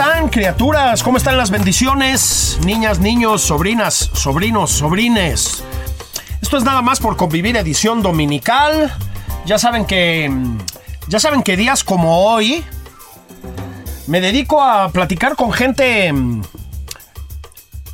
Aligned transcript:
Están, 0.00 0.30
criaturas? 0.30 1.02
¿Cómo 1.02 1.18
están 1.18 1.36
las 1.36 1.50
bendiciones? 1.50 2.58
Niñas, 2.64 3.00
niños, 3.00 3.42
sobrinas, 3.42 4.10
sobrinos, 4.14 4.70
sobrines. 4.70 5.62
Esto 6.40 6.56
es 6.56 6.64
nada 6.64 6.80
más 6.80 7.00
por 7.00 7.18
convivir 7.18 7.54
edición 7.58 8.00
dominical. 8.00 8.90
Ya 9.44 9.58
saben 9.58 9.84
que. 9.84 10.32
Ya 11.08 11.20
saben 11.20 11.42
que 11.42 11.54
días 11.54 11.84
como 11.84 12.24
hoy. 12.24 12.64
Me 14.06 14.22
dedico 14.22 14.62
a 14.62 14.88
platicar 14.88 15.36
con 15.36 15.52
gente. 15.52 16.14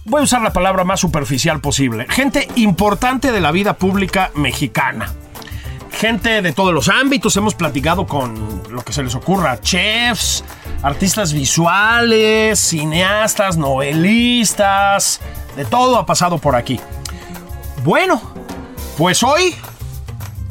Voy 0.04 0.20
a 0.20 0.24
usar 0.24 0.42
la 0.42 0.52
palabra 0.52 0.84
más 0.84 1.00
superficial 1.00 1.60
posible. 1.60 2.06
Gente 2.08 2.46
importante 2.54 3.32
de 3.32 3.40
la 3.40 3.50
vida 3.50 3.72
pública 3.72 4.30
mexicana 4.36 5.12
gente 5.96 6.42
de 6.42 6.52
todos 6.52 6.72
los 6.74 6.88
ámbitos. 6.88 7.36
Hemos 7.36 7.54
platicado 7.54 8.06
con 8.06 8.62
lo 8.70 8.82
que 8.82 8.92
se 8.92 9.02
les 9.02 9.14
ocurra, 9.14 9.60
chefs, 9.60 10.44
artistas 10.86 11.32
visuales, 11.32 12.60
cineastas, 12.60 13.56
novelistas, 13.56 15.20
de 15.56 15.64
todo 15.64 15.98
ha 15.98 16.06
pasado 16.06 16.38
por 16.38 16.54
aquí. 16.54 16.78
Bueno, 17.82 18.22
pues 18.96 19.24
hoy 19.24 19.52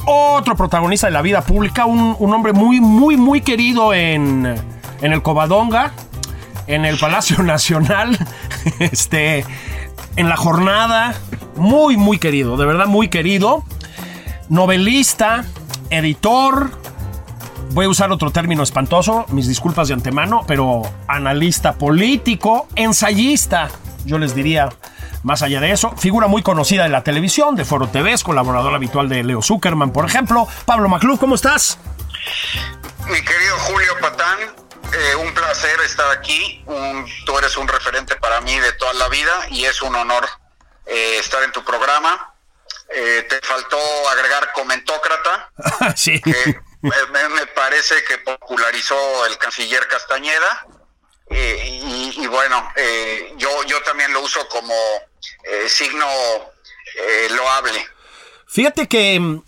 otro 0.05 0.57
protagonista 0.57 1.07
de 1.07 1.13
la 1.13 1.21
vida 1.21 1.41
pública, 1.41 1.85
un, 1.85 2.17
un 2.19 2.33
hombre 2.33 2.51
muy, 2.51 2.81
muy, 2.81 3.15
muy 3.15 3.39
querido 3.39 3.93
en, 3.93 4.55
en 5.01 5.13
el 5.13 5.21
Covadonga, 5.21 5.93
en 6.67 6.83
el 6.83 6.97
Palacio 6.97 7.41
Nacional, 7.43 8.17
este, 8.79 9.45
en 10.17 10.27
la 10.27 10.35
jornada, 10.35 11.15
muy, 11.55 11.95
muy 11.95 12.19
querido, 12.19 12.57
de 12.57 12.65
verdad 12.65 12.87
muy 12.87 13.07
querido 13.07 13.63
novelista, 14.49 15.45
editor, 15.91 16.71
voy 17.71 17.85
a 17.85 17.89
usar 17.89 18.11
otro 18.11 18.31
término 18.31 18.63
espantoso, 18.63 19.25
mis 19.29 19.47
disculpas 19.47 19.87
de 19.87 19.93
antemano, 19.93 20.43
pero 20.47 20.81
analista 21.07 21.73
político, 21.73 22.67
ensayista, 22.75 23.69
yo 24.05 24.17
les 24.17 24.35
diría, 24.35 24.69
más 25.23 25.41
allá 25.41 25.59
de 25.59 25.71
eso, 25.71 25.95
figura 25.97 26.27
muy 26.27 26.43
conocida 26.43 26.83
de 26.83 26.89
la 26.89 27.03
televisión, 27.03 27.55
de 27.55 27.65
Foro 27.65 27.87
TV, 27.87 28.13
es 28.13 28.23
colaborador 28.23 28.73
habitual 28.75 29.09
de 29.09 29.23
Leo 29.23 29.41
Zuckerman, 29.41 29.91
por 29.91 30.05
ejemplo. 30.05 30.47
Pablo 30.65 30.87
Maclub, 30.89 31.19
¿cómo 31.19 31.35
estás? 31.35 31.79
Mi 33.07 33.21
querido 33.21 33.57
Julio 33.59 33.93
Patán, 34.01 34.39
eh, 34.93 35.15
un 35.15 35.33
placer 35.33 35.79
estar 35.85 36.09
aquí. 36.11 36.63
Un, 36.67 37.05
tú 37.25 37.37
eres 37.37 37.57
un 37.57 37.67
referente 37.67 38.15
para 38.15 38.41
mí 38.41 38.57
de 38.59 38.71
toda 38.73 38.93
la 38.93 39.09
vida 39.09 39.31
y 39.49 39.65
es 39.65 39.81
un 39.81 39.95
honor 39.95 40.25
eh, 40.85 41.17
estar 41.19 41.43
en 41.43 41.51
tu 41.51 41.63
programa. 41.63 42.33
Eh, 42.95 43.25
te 43.27 43.39
faltó 43.41 43.77
agregar 44.11 44.51
comentócrata, 44.53 45.51
sí. 45.95 46.21
me, 46.81 46.91
me, 47.29 47.44
parece 47.75 48.05
que 48.07 48.17
popularizó 48.19 48.95
el 49.25 49.37
canciller 49.37 49.85
Castañeda. 49.89 50.65
Eh, 51.29 52.13
y, 52.17 52.27
bueno, 52.27 52.69
eh, 52.77 53.33
yo, 53.37 53.49
yo 53.67 53.81
también 53.83 54.13
lo 54.13 54.21
uso 54.21 54.47
como 54.47 54.73
eh, 54.73 55.67
signo 55.67 56.05
loable. 57.35 57.85
Fíjate 58.47 58.87
que 58.87 59.19
mm, 59.19 59.43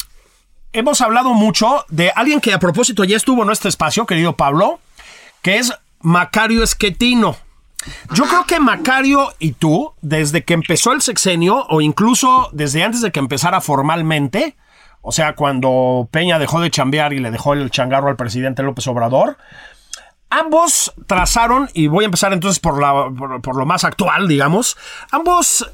hemos 0.74 1.00
hablado 1.00 1.30
mucho 1.30 1.86
de 1.88 2.12
alguien 2.16 2.42
que 2.42 2.52
a 2.52 2.60
propósito 2.60 3.06
ya 3.06 3.16
estuvo 3.16 3.44
en 3.44 3.52
este 3.52 3.70
espacio, 3.70 4.06
querido 4.06 4.36
Pablo, 4.36 4.82
que 5.42 5.60
es 5.60 5.72
Macario 6.02 6.64
Esquetino. 6.64 7.38
Yo 8.12 8.26
creo 8.26 8.46
que 8.46 8.60
Macario 8.60 9.34
y 9.40 9.54
tú, 9.54 9.94
desde 10.02 10.44
que 10.44 10.54
empezó 10.54 10.92
el 10.92 11.02
sexenio, 11.02 11.66
o 11.70 11.80
incluso 11.80 12.50
desde 12.52 12.84
antes 12.84 13.02
de 13.02 13.14
que 13.14 13.20
empezara 13.20 13.62
formalmente, 13.62 14.58
o 15.02 15.12
sea, 15.12 15.36
cuando 15.36 16.08
Peña 16.12 16.40
dejó 16.40 16.60
de 16.60 16.72
chambear 16.72 17.14
y 17.14 17.20
le 17.20 17.32
dejó 17.32 17.54
el 17.54 17.70
changarro 17.72 18.10
al 18.10 18.16
presidente 18.16 18.64
López 18.64 18.88
Obrador, 18.88 19.38
ambos 20.30 20.94
trazaron, 21.08 21.70
y 21.74 21.88
voy 21.88 22.04
a 22.04 22.06
empezar 22.06 22.34
entonces 22.34 22.60
por, 22.60 22.78
lo 22.78 23.66
más 23.66 23.84
actual, 23.84 24.28
digamos, 24.28 24.78
ambos, 25.12 25.70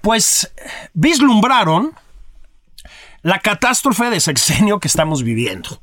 pues, 0.00 0.52
vislumbraron 0.92 1.92
la 3.22 3.38
catástrofe 3.40 4.10
de 4.10 4.20
sexenio 4.20 4.78
que 4.78 4.88
estamos 4.88 5.22
viviendo. 5.22 5.80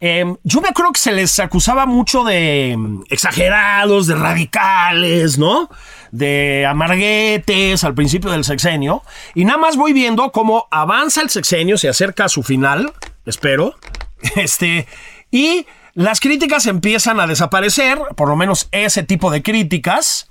Eh, 0.00 0.36
yo 0.42 0.60
me 0.60 0.68
acuerdo 0.68 0.92
que 0.92 1.00
se 1.00 1.12
les 1.12 1.38
acusaba 1.38 1.86
mucho 1.86 2.24
de 2.24 2.76
exagerados, 3.08 4.08
de 4.08 4.16
radicales, 4.16 5.38
¿no? 5.38 5.70
De 6.12 6.64
amarguetes 6.66 7.82
al 7.82 7.94
principio 7.94 8.30
del 8.30 8.44
sexenio. 8.44 9.02
Y 9.34 9.44
nada 9.44 9.58
más 9.58 9.76
voy 9.76 9.92
viendo 9.92 10.30
cómo 10.30 10.68
avanza 10.70 11.22
el 11.22 11.30
sexenio, 11.30 11.76
se 11.76 11.88
acerca 11.88 12.26
a 12.26 12.28
su 12.28 12.44
final, 12.44 12.92
espero. 13.26 13.74
Este, 14.36 14.86
y 15.32 15.66
las 15.94 16.20
críticas 16.20 16.66
empiezan 16.66 17.18
a 17.18 17.26
desaparecer, 17.26 17.98
por 18.14 18.28
lo 18.28 18.36
menos 18.36 18.68
ese 18.70 19.02
tipo 19.02 19.32
de 19.32 19.42
críticas. 19.42 20.28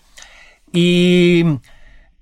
Y 0.71 1.43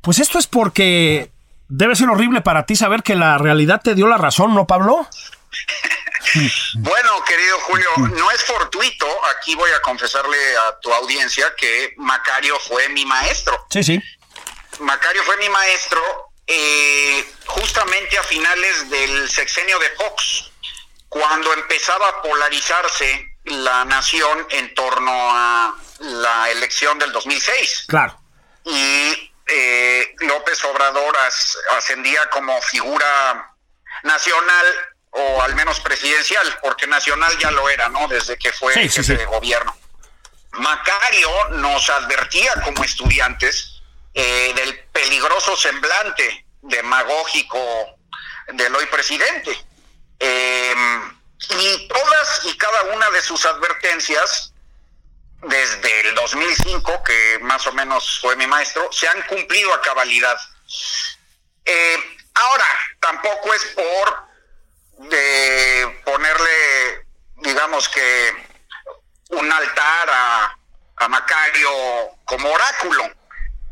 pues 0.02 0.18
esto 0.18 0.40
es 0.40 0.48
porque 0.48 1.30
debe 1.68 1.96
ser 1.96 2.10
horrible 2.10 2.42
para 2.42 2.66
ti 2.66 2.76
saber 2.76 3.04
que 3.04 3.16
la 3.16 3.38
realidad 3.38 3.82
te 3.84 3.94
dio 3.94 4.08
la 4.08 4.18
razón, 4.18 4.56
¿no, 4.56 4.66
Pablo? 4.66 5.08
Bueno, 6.76 7.24
querido 7.24 7.60
Julio, 7.62 7.90
no 7.98 8.32
es 8.32 8.44
fortuito, 8.44 9.08
aquí 9.36 9.56
voy 9.56 9.72
a 9.72 9.82
confesarle 9.82 10.38
a 10.58 10.80
tu 10.80 10.94
audiencia 10.94 11.54
que 11.56 11.94
Macario 11.98 12.60
fue 12.60 12.90
mi 12.90 13.06
maestro. 13.06 13.66
Sí, 13.72 13.84
sí. 13.84 14.04
Macario 14.80 15.24
fue 15.24 15.38
mi 15.38 15.50
maestro 15.50 16.02
eh, 16.48 17.34
justamente 17.46 18.18
a 18.18 18.24
finales 18.24 18.90
del 18.90 19.30
sexenio 19.30 19.78
de 19.80 19.90
Fox, 19.92 20.52
cuando 21.08 21.54
empezaba 21.54 22.08
a 22.08 22.22
polarizarse 22.22 23.38
la 23.46 23.86
nación 23.86 24.48
en 24.52 24.74
torno 24.74 25.12
a 25.12 25.76
la 26.00 26.50
elección 26.52 26.98
del 27.00 27.12
2006. 27.12 27.86
Claro. 27.88 28.20
Y 28.66 29.32
eh, 29.48 30.16
López 30.20 30.64
Obrador 30.66 31.18
as, 31.18 31.58
ascendía 31.78 32.30
como 32.30 32.60
figura 32.62 33.56
nacional 34.04 34.66
o 35.12 35.42
al 35.42 35.56
menos 35.56 35.80
presidencial, 35.80 36.60
porque 36.62 36.88
nacional 36.88 37.38
ya 37.40 37.52
lo 37.52 37.70
era, 37.70 37.90
¿no? 37.90 38.08
Desde 38.08 38.38
que 38.38 38.52
fue 38.54 38.74
Sí, 38.74 38.82
jefe 38.90 39.04
sí. 39.04 39.16
de 39.16 39.26
gobierno. 39.26 39.76
Macario 40.54 41.30
nos 41.52 41.90
advertía 41.90 42.54
como 42.64 42.84
estudiantes 42.84 43.82
eh, 44.14 44.54
del 44.56 44.80
peligroso 44.92 45.56
semblante 45.56 46.46
demagógico 46.62 47.98
del 48.54 48.76
hoy 48.76 48.86
presidente. 48.88 49.66
Em, 50.20 51.18
y 51.50 51.88
todas 51.88 52.42
y 52.46 52.58
cada 52.58 52.84
una 52.84 53.10
de 53.12 53.22
sus 53.22 53.46
advertencias, 53.46 54.54
desde 55.42 56.10
el 56.10 56.16
2005, 56.16 57.04
que 57.04 57.40
más 57.42 57.66
o 57.68 57.72
menos 57.72 58.20
fue 58.20 58.36
mi 58.36 58.46
maestro, 58.46 58.90
se 58.92 59.08
han 59.08 59.22
cumplido 59.24 59.74
a 59.74 59.82
cabalidad. 59.82 60.38
Eh, 61.64 62.18
ahora, 62.34 62.68
tampoco 63.00 63.54
es 63.54 63.64
por 63.68 64.29
de 65.00 66.02
ponerle, 66.06 67.06
digamos 67.38 67.88
que, 67.90 68.34
un 69.30 69.52
altar 69.52 70.10
a, 70.10 70.58
a 70.98 71.08
Macario 71.08 71.70
como 72.26 72.50
oráculo. 72.50 73.04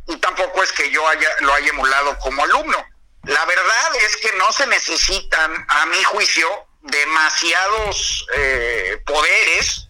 Y 0.07 0.17
tampoco 0.17 0.63
es 0.63 0.71
que 0.71 0.89
yo 0.89 1.07
haya, 1.07 1.29
lo 1.41 1.53
haya 1.53 1.69
emulado 1.69 2.17
como 2.19 2.43
alumno. 2.43 2.85
La 3.23 3.43
verdad 3.45 3.95
es 4.05 4.17
que 4.17 4.31
no 4.37 4.51
se 4.53 4.65
necesitan, 4.67 5.65
a 5.67 5.85
mi 5.87 6.01
juicio, 6.03 6.67
demasiados 6.81 8.25
eh, 8.35 9.01
poderes, 9.05 9.89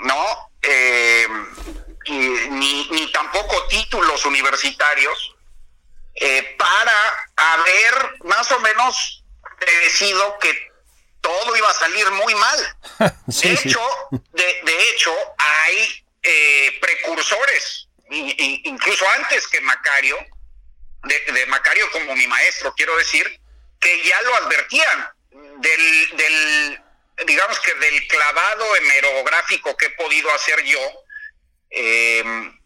¿no? 0.00 0.50
Eh, 0.62 1.28
ni, 2.08 2.88
ni, 2.88 3.12
tampoco 3.12 3.66
títulos 3.66 4.24
universitarios 4.24 5.36
eh, 6.14 6.56
para 6.58 7.28
haber 7.36 8.24
más 8.24 8.50
o 8.52 8.60
menos 8.60 9.17
decidido 9.66 10.38
que 10.38 10.68
todo 11.20 11.56
iba 11.56 11.70
a 11.70 11.74
salir 11.74 12.10
muy 12.12 12.34
mal. 12.34 12.76
de 13.26 13.52
hecho, 13.52 13.80
de, 14.10 14.60
de, 14.64 14.90
hecho, 14.90 15.14
hay 15.38 16.04
precursores, 16.80 17.88
incluso 18.10 19.04
antes 19.16 19.46
que 19.48 19.60
Macario, 19.60 20.16
de, 21.04 21.46
Macario 21.46 21.90
como 21.90 22.14
mi 22.14 22.26
maestro, 22.26 22.74
quiero 22.76 22.96
decir, 22.96 23.40
que 23.80 24.04
ya 24.04 24.20
lo 24.22 24.34
advertían 24.36 25.10
del, 25.60 26.16
del 26.16 26.82
digamos 27.26 27.58
que 27.60 27.74
del 27.74 28.06
clavado 28.06 28.76
hemerográfico 28.76 29.76
que 29.76 29.86
he 29.86 29.90
podido 29.90 30.32
hacer 30.32 30.62
yo, 30.64 30.80
em, 31.70 32.57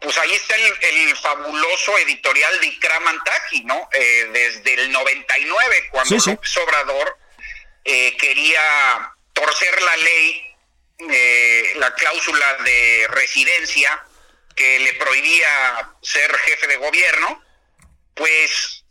pues 0.00 0.16
ahí 0.18 0.32
está 0.32 0.54
el, 0.56 1.16
fabuloso 1.16 1.98
editorial 1.98 2.60
de 2.60 2.66
Ikram 2.66 3.04
¿no? 3.64 3.88
Eh, 3.92 4.28
desde 4.32 4.74
el 4.74 4.92
99, 4.92 5.88
cuando 5.90 6.20
sí, 6.20 6.30
Obrador 6.60 7.18
eh, 7.84 8.16
quería 8.16 9.12
torcer 9.32 9.82
la 9.82 9.96
ley, 9.96 10.56
eh, 11.10 11.72
la 11.76 11.94
cláusula 11.94 12.54
de 12.64 13.06
residencia, 13.08 14.04
que 14.54 14.78
le 14.80 14.92
prohibía 14.94 15.92
ser 16.02 16.36
jefe 16.38 16.66
de 16.66 16.76
gobierno, 16.76 17.42
pues 18.14 18.84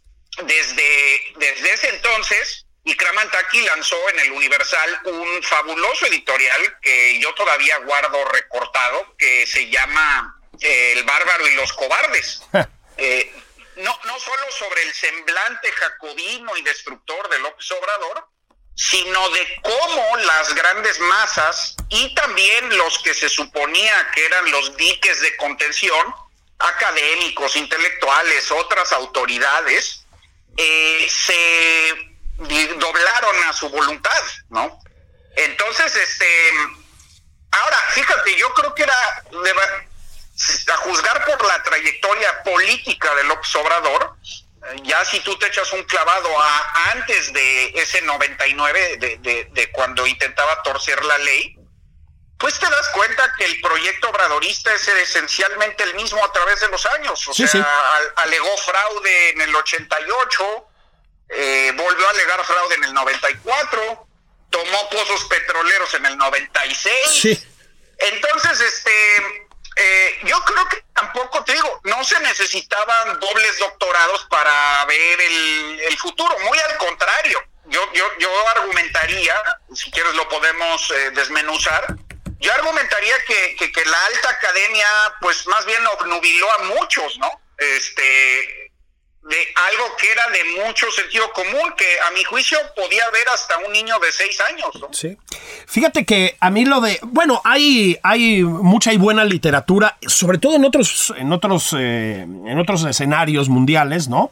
desde, 0.43 1.33
desde 1.37 1.73
ese 1.73 1.89
entonces, 1.89 2.65
Ikramantaki 2.85 3.61
lanzó 3.61 3.97
en 4.09 4.19
el 4.19 4.31
Universal 4.31 5.01
un 5.05 5.43
fabuloso 5.43 6.05
editorial 6.05 6.79
que 6.81 7.19
yo 7.19 7.33
todavía 7.33 7.77
guardo 7.79 8.23
recortado, 8.25 9.15
que 9.17 9.45
se 9.45 9.69
llama 9.69 10.36
eh, 10.61 10.93
El 10.97 11.03
bárbaro 11.03 11.47
y 11.47 11.55
los 11.55 11.73
cobardes. 11.73 12.41
eh, 12.97 13.33
no, 13.77 13.99
no 14.05 14.19
solo 14.19 14.51
sobre 14.57 14.83
el 14.83 14.93
semblante 14.93 15.71
jacobino 15.71 16.57
y 16.57 16.61
destructor 16.63 17.29
de 17.29 17.39
López 17.39 17.71
Obrador, 17.71 18.27
sino 18.75 19.29
de 19.29 19.61
cómo 19.63 20.17
las 20.17 20.53
grandes 20.53 20.99
masas 20.99 21.75
y 21.89 22.13
también 22.13 22.77
los 22.77 22.99
que 22.99 23.13
se 23.13 23.27
suponía 23.27 24.11
que 24.13 24.25
eran 24.25 24.51
los 24.51 24.77
diques 24.77 25.19
de 25.21 25.35
contención, 25.37 26.13
académicos, 26.59 27.55
intelectuales, 27.55 28.51
otras 28.51 28.91
autoridades, 28.91 30.05
eh, 30.57 31.07
se 31.09 32.07
doblaron 32.37 33.43
a 33.45 33.53
su 33.53 33.69
voluntad, 33.69 34.23
¿no? 34.49 34.79
Entonces, 35.35 35.95
este, 35.95 36.51
ahora, 37.51 37.77
fíjate, 37.93 38.35
yo 38.35 38.53
creo 38.53 38.75
que 38.75 38.83
era, 38.83 39.23
a 40.67 40.77
juzgar 40.77 41.25
por 41.25 41.45
la 41.45 41.63
trayectoria 41.63 42.43
política 42.43 43.13
de 43.15 43.23
López 43.25 43.55
Obrador, 43.55 44.15
ya 44.83 45.03
si 45.05 45.19
tú 45.21 45.37
te 45.37 45.47
echas 45.47 45.71
un 45.73 45.83
clavado 45.83 46.29
a 46.39 46.91
antes 46.91 47.31
de 47.33 47.69
ese 47.75 48.01
99, 48.01 48.97
de, 48.97 49.17
de, 49.17 49.47
de 49.51 49.71
cuando 49.71 50.05
intentaba 50.05 50.61
torcer 50.63 51.03
la 51.05 51.17
ley, 51.19 51.57
pues 52.37 52.59
te 52.59 52.69
das 52.69 52.89
cuenta 52.89 53.33
que 53.37 53.45
el 53.45 53.59
proyecto 53.61 54.09
obradorista 54.09 54.73
es 54.73 54.87
esencialmente 54.87 55.83
el 55.83 55.95
mismo 55.95 56.23
a 56.23 56.31
través 56.31 56.59
de 56.59 56.67
los 56.69 56.85
años. 56.85 57.27
O 57.27 57.33
sea, 57.33 57.67
alegó 58.17 58.57
fraude 58.57 59.29
en 59.31 59.41
el 59.41 59.55
88, 59.55 60.67
eh, 61.29 61.73
volvió 61.75 62.07
a 62.07 62.11
alegar 62.11 62.45
fraude 62.45 62.75
en 62.75 62.83
el 62.83 62.93
94, 62.93 64.07
tomó 64.51 64.89
pozos 64.89 65.25
petroleros 65.25 65.93
en 65.95 66.05
el 66.05 66.17
96. 66.17 66.93
Sí. 67.09 67.43
Entonces, 67.97 68.61
este, 68.61 69.46
eh, 69.79 70.19
yo 70.23 70.39
creo 70.43 70.67
que 70.69 70.83
tampoco, 70.93 71.43
te 71.43 71.53
digo, 71.53 71.81
no 71.83 72.03
se 72.03 72.19
necesitaban 72.21 73.19
dobles 73.19 73.59
doctorados 73.59 74.25
para 74.25 74.85
ver 74.85 75.21
el, 75.21 75.97
futuro, 75.97 76.37
muy 76.39 76.57
al 76.59 76.77
contrario. 76.77 77.39
Yo, 77.65 77.81
yo, 77.93 78.05
yo 78.17 78.47
argumentaría, 78.49 79.35
si 79.73 79.91
quieres 79.91 80.13
lo 80.15 80.27
podemos 80.29 80.89
eh, 80.91 81.11
desmenuzar, 81.11 81.85
yo 82.39 82.53
argumentaría 82.53 83.23
que, 83.25 83.55
que, 83.55 83.71
que, 83.71 83.85
la 83.85 84.05
alta 84.05 84.29
academia, 84.29 84.87
pues 85.21 85.45
más 85.47 85.65
bien 85.65 85.85
obnubiló 85.87 86.51
a 86.53 86.57
muchos, 86.63 87.17
¿no? 87.17 87.29
Este, 87.57 88.66
de 89.23 89.37
algo 89.71 89.95
que 89.97 90.09
era 90.09 90.23
de 90.31 90.65
mucho 90.65 90.89
sentido 90.91 91.31
común, 91.33 91.73
que 91.77 91.85
a 92.07 92.11
mi 92.11 92.23
juicio 92.23 92.57
podía 92.75 93.03
ver 93.11 93.27
hasta 93.33 93.57
un 93.57 93.73
niño 93.73 93.95
de 93.99 94.11
seis 94.11 94.37
años. 94.49 94.69
¿no? 94.79 94.87
Sí. 94.91 95.17
Fíjate 95.67 96.05
que 96.05 96.37
a 96.39 96.49
mí 96.49 96.63
lo 96.63 96.79
de, 96.79 96.99
bueno, 97.03 97.41
hay, 97.43 97.97
hay 98.03 98.43
mucha 98.43 98.93
y 98.93 98.97
buena 98.97 99.25
literatura, 99.25 99.97
sobre 100.07 100.37
todo 100.37 100.55
en 100.55 100.63
otros, 100.63 101.13
en 101.17 101.33
otros, 101.33 101.75
eh, 101.77 102.21
en 102.21 102.59
otros 102.59 102.85
escenarios 102.85 103.49
mundiales, 103.49 104.07
¿no? 104.07 104.31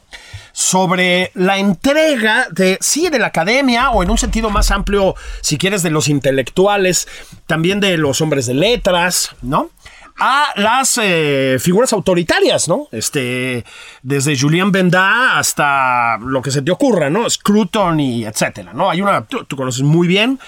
Sobre 0.52 1.30
la 1.34 1.58
entrega 1.58 2.46
de, 2.50 2.78
sí, 2.80 3.10
de 3.10 3.18
la 3.18 3.26
academia, 3.26 3.90
o 3.90 4.02
en 4.02 4.08
un 4.08 4.16
sentido 4.16 4.48
más 4.48 4.70
amplio, 4.70 5.14
si 5.42 5.58
quieres, 5.58 5.82
de 5.82 5.90
los 5.90 6.08
intelectuales, 6.08 7.06
también 7.46 7.80
de 7.80 7.98
los 7.98 8.22
hombres 8.22 8.46
de 8.46 8.54
letras, 8.54 9.36
¿no? 9.42 9.70
A 10.18 10.48
las 10.56 10.98
eh, 11.02 11.58
figuras 11.60 11.92
autoritarias, 11.92 12.68
¿no? 12.68 12.88
Este, 12.90 13.64
desde 14.02 14.38
Julien 14.38 14.72
Benda 14.72 15.38
hasta 15.38 16.18
lo 16.18 16.40
que 16.40 16.50
se 16.50 16.62
te 16.62 16.70
ocurra, 16.70 17.10
¿no? 17.10 17.28
Scruton 17.28 18.00
y 18.00 18.24
etcétera, 18.24 18.72
¿no? 18.72 18.90
Hay 18.90 19.02
una, 19.02 19.24
tú, 19.26 19.44
conoces 19.56 19.82
muy 19.82 20.08
bien, 20.08 20.38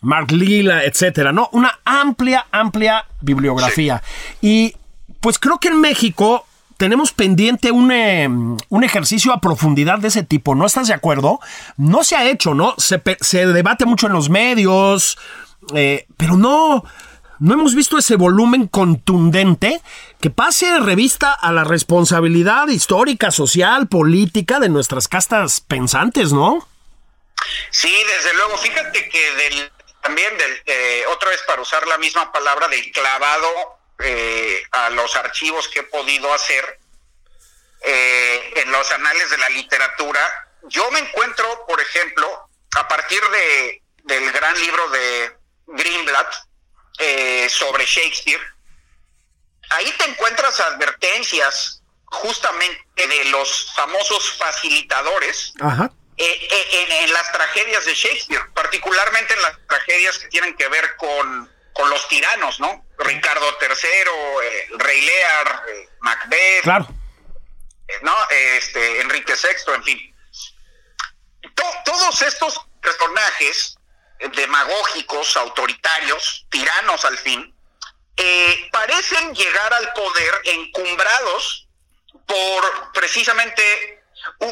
Mark 0.00 0.30
Lila, 0.30 0.84
etcétera, 0.84 1.32
¿no? 1.32 1.48
Una 1.52 1.78
amplia, 1.84 2.46
amplia 2.50 3.06
bibliografía. 3.20 4.02
Y 4.42 4.74
pues 5.20 5.38
creo 5.38 5.58
que 5.58 5.68
en 5.68 5.80
México 5.80 6.46
tenemos 6.76 7.12
pendiente 7.12 7.70
un, 7.70 7.90
eh, 7.92 8.28
un, 8.28 8.84
ejercicio 8.84 9.32
a 9.32 9.40
profundidad 9.40 10.00
de 10.00 10.08
ese 10.08 10.22
tipo, 10.22 10.54
¿no 10.54 10.66
estás 10.66 10.88
de 10.88 10.94
acuerdo? 10.94 11.40
No 11.78 12.04
se 12.04 12.16
ha 12.16 12.28
hecho, 12.28 12.52
¿no? 12.52 12.74
Se, 12.76 13.00
se 13.20 13.46
debate 13.46 13.86
mucho 13.86 14.08
en 14.08 14.12
los 14.12 14.28
medios, 14.28 15.16
eh, 15.74 16.06
pero 16.16 16.36
no 16.36 16.84
no 17.44 17.54
hemos 17.54 17.74
visto 17.74 17.98
ese 17.98 18.16
volumen 18.16 18.68
contundente 18.68 19.82
que 20.18 20.30
pase 20.30 20.78
revista 20.80 21.30
a 21.30 21.52
la 21.52 21.62
responsabilidad 21.62 22.68
histórica, 22.68 23.30
social, 23.30 23.86
política 23.86 24.60
de 24.60 24.70
nuestras 24.70 25.08
castas 25.08 25.60
pensantes, 25.60 26.32
¿no? 26.32 26.66
Sí, 27.70 27.94
desde 28.16 28.34
luego. 28.34 28.56
Fíjate 28.56 29.10
que 29.10 29.30
del, 29.34 29.72
también, 30.00 30.38
del, 30.38 30.62
eh, 30.64 31.04
otra 31.08 31.28
vez 31.28 31.42
para 31.46 31.60
usar 31.60 31.86
la 31.86 31.98
misma 31.98 32.32
palabra, 32.32 32.66
del 32.68 32.90
clavado 32.92 33.78
eh, 33.98 34.62
a 34.72 34.88
los 34.88 35.14
archivos 35.14 35.68
que 35.68 35.80
he 35.80 35.84
podido 35.84 36.32
hacer 36.32 36.80
eh, 37.82 38.54
en 38.56 38.72
los 38.72 38.90
anales 38.90 39.28
de 39.28 39.36
la 39.36 39.50
literatura, 39.50 40.20
yo 40.70 40.90
me 40.92 41.00
encuentro, 41.00 41.66
por 41.68 41.78
ejemplo, 41.78 42.48
a 42.74 42.88
partir 42.88 43.20
de, 43.20 43.82
del 44.04 44.32
gran 44.32 44.58
libro 44.58 44.88
de 44.88 45.36
Greenblatt, 45.66 46.34
eh, 46.98 47.48
sobre 47.48 47.84
Shakespeare, 47.84 48.40
ahí 49.70 49.92
te 49.98 50.04
encuentras 50.04 50.60
advertencias 50.60 51.82
justamente 52.06 52.84
de 52.94 53.24
los 53.26 53.72
famosos 53.74 54.32
facilitores 54.34 55.52
eh, 55.60 55.88
eh, 56.16 57.02
en, 57.02 57.12
las 57.12 57.32
tragedias 57.32 57.84
de 57.84 57.94
Shakespeare, 57.94 58.42
particularmente 58.54 59.34
en 59.34 59.42
las 59.42 59.58
tragedias 59.66 60.18
que 60.18 60.28
tienen 60.28 60.56
que 60.56 60.68
ver 60.68 60.94
con, 60.96 61.50
con 61.72 61.90
los 61.90 62.06
tiranos, 62.08 62.60
¿no? 62.60 62.86
Ricardo 62.98 63.58
III, 63.60 64.78
Rey 64.78 65.00
Lear, 65.00 65.62
Macbeth, 66.00 66.62
claro. 66.62 66.88
¿no? 68.02 68.14
Este, 68.30 69.00
Enrique 69.00 69.34
VI, 69.34 69.74
en 69.74 69.82
fin. 69.82 70.16
todos 71.84 72.22
estos 72.22 72.60
personajes 72.80 73.76
demagógicos, 74.34 75.36
autoritarios, 75.36 76.46
tiranos 76.50 77.04
al 77.04 77.18
fin, 77.18 77.54
eh, 78.16 78.68
parecen 78.70 79.34
llegar 79.34 79.74
al 79.74 79.92
poder 79.92 80.40
encumbrados 80.44 81.68
por, 82.26 82.92
precisamente 82.92 84.02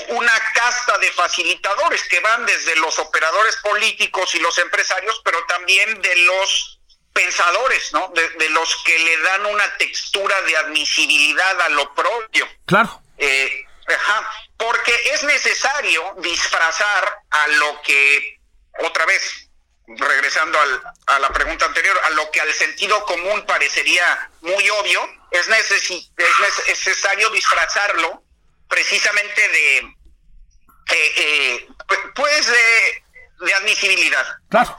una 0.09 0.33
casta 0.55 0.99
de 0.99 1.11
facilitadores 1.13 2.03
que 2.09 2.21
van 2.21 2.45
desde 2.45 2.77
los 2.77 2.99
operadores 2.99 3.57
políticos 3.57 4.35
y 4.35 4.41
los 4.41 4.59
empresarios, 4.59 5.21
pero 5.25 5.45
también 5.47 6.01
de 6.03 6.17
los 6.17 6.81
pensadores, 7.13 7.93
¿no? 7.93 8.13
De, 8.15 8.49
los 8.51 8.77
que 8.85 8.99
le 8.99 9.19
dan 9.19 9.47
una 9.47 9.77
textura 9.77 10.41
de 10.43 10.57
admisibilidad 10.57 11.61
a 11.63 11.69
lo 11.71 11.95
propio. 11.95 12.49
Claro. 12.67 13.03
Eh, 13.19 13.65
porque 14.57 14.95
es 15.13 15.23
necesario 15.25 16.15
disfrazar 16.19 17.19
a 17.31 17.49
lo 17.49 17.83
que, 17.83 18.41
otra 18.81 19.05
vez, 19.07 19.42
regresando 19.87 20.59
a 21.07 21.19
la 21.19 21.33
pregunta 21.33 21.67
anterior, 21.67 21.99
a 22.05 22.11
lo 22.11 22.31
que 22.31 22.41
al 22.41 22.53
sentido 22.53 23.05
común 23.05 23.45
parecería 23.47 24.31
muy 24.41 24.69
obvio, 24.71 25.09
es, 25.31 25.49
es 25.49 26.69
necesario 26.69 27.31
disfrazarlo 27.31 28.23
precisamente 28.69 29.49
de, 29.49 29.79
eh, 29.79 31.13
eh, 31.17 31.69
pues 32.15 32.47
de, 32.47 33.05
de 33.47 33.55
admisibilidad. 33.55 34.27
Claro. 34.51 34.77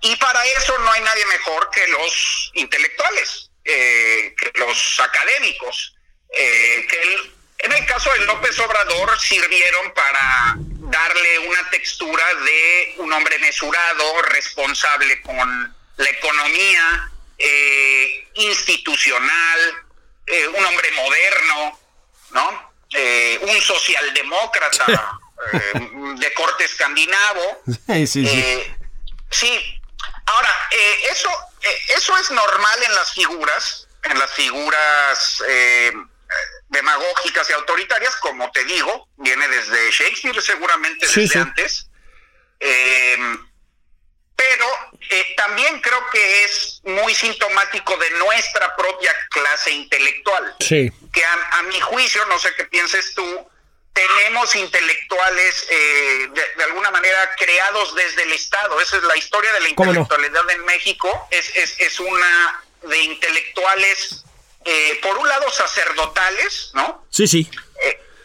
Y 0.00 0.14
para 0.16 0.44
eso 0.46 0.78
no 0.78 0.92
hay 0.92 1.00
nadie 1.02 1.26
mejor 1.26 1.68
que 1.70 1.86
los 1.88 2.50
intelectuales, 2.54 3.50
eh, 3.64 4.34
que 4.38 4.52
los 4.58 5.00
académicos, 5.00 5.94
eh, 6.32 6.86
que 6.88 7.35
en 7.66 7.72
el 7.72 7.86
caso 7.86 8.10
de 8.12 8.20
López 8.20 8.58
Obrador 8.58 9.20
sirvieron 9.20 9.92
para 9.92 10.56
darle 10.56 11.38
una 11.40 11.70
textura 11.70 12.24
de 12.44 12.94
un 12.98 13.12
hombre 13.12 13.38
mesurado, 13.38 14.22
responsable 14.22 15.20
con 15.22 15.76
la 15.96 16.10
economía 16.10 17.10
eh, 17.38 18.28
institucional, 18.34 19.84
un 20.56 20.64
hombre 20.64 20.90
moderno, 20.92 21.80
¿no? 22.30 22.76
un 23.42 23.60
socialdemócrata 23.60 25.18
de 26.18 26.34
corte 26.34 26.64
escandinavo. 26.64 27.62
Sí, 27.86 28.06
sí, 28.06 28.26
sí. 28.26 28.62
sí, 29.30 29.76
Ahora, 30.26 30.48
eh, 30.70 30.96
eso, 31.12 31.28
eh, 31.62 31.78
eso 31.96 32.16
es 32.16 32.30
normal 32.30 32.82
en 32.84 32.94
las 32.94 33.12
figuras, 33.12 33.86
en 34.02 34.18
las 34.18 34.30
figuras 34.32 35.42
eh, 35.48 35.92
demagógicas 36.68 37.48
y 37.50 37.52
autoritarias, 37.52 38.16
como 38.16 38.50
te 38.50 38.64
digo, 38.64 39.08
viene 39.16 39.46
desde 39.48 39.90
Shakespeare 39.90 40.40
seguramente 40.42 41.06
desde 41.06 41.38
antes. 41.38 41.88
pero 44.34 44.66
también 45.36 45.80
creo 45.80 46.04
que 46.10 46.44
es 46.44 46.80
muy 46.84 47.14
sintomático 47.14 47.96
de 47.96 48.10
nuestra 48.10 48.74
propia 48.76 49.12
clase 49.30 49.70
intelectual. 49.70 50.56
Sí. 50.60 50.92
Que 51.12 51.24
a 51.24 51.62
mi 51.62 51.80
juicio, 51.80 52.24
no 52.26 52.38
sé 52.38 52.54
qué 52.56 52.64
pienses 52.64 53.14
tú, 53.14 53.48
tenemos 53.96 54.54
intelectuales 54.54 55.66
eh, 55.70 56.28
de, 56.56 56.64
alguna 56.64 56.90
manera 56.90 57.16
creados 57.38 57.94
desde 57.94 58.24
el 58.24 58.32
Estado. 58.32 58.78
Esa 58.78 58.98
es 58.98 59.02
la 59.04 59.16
historia 59.16 59.50
de 59.54 59.60
la 59.60 59.68
intelectualidad 59.70 60.50
en 60.50 60.64
México. 60.66 61.28
Es, 61.30 61.56
es, 61.56 61.80
es, 61.80 61.98
una 61.98 62.62
de 62.82 62.98
intelectuales, 62.98 64.22
eh, 64.66 64.98
por 65.02 65.16
un 65.16 65.28
lado 65.28 65.50
sacerdotales, 65.50 66.70
¿no? 66.74 67.06
Sí, 67.10 67.26
sí. 67.26 67.50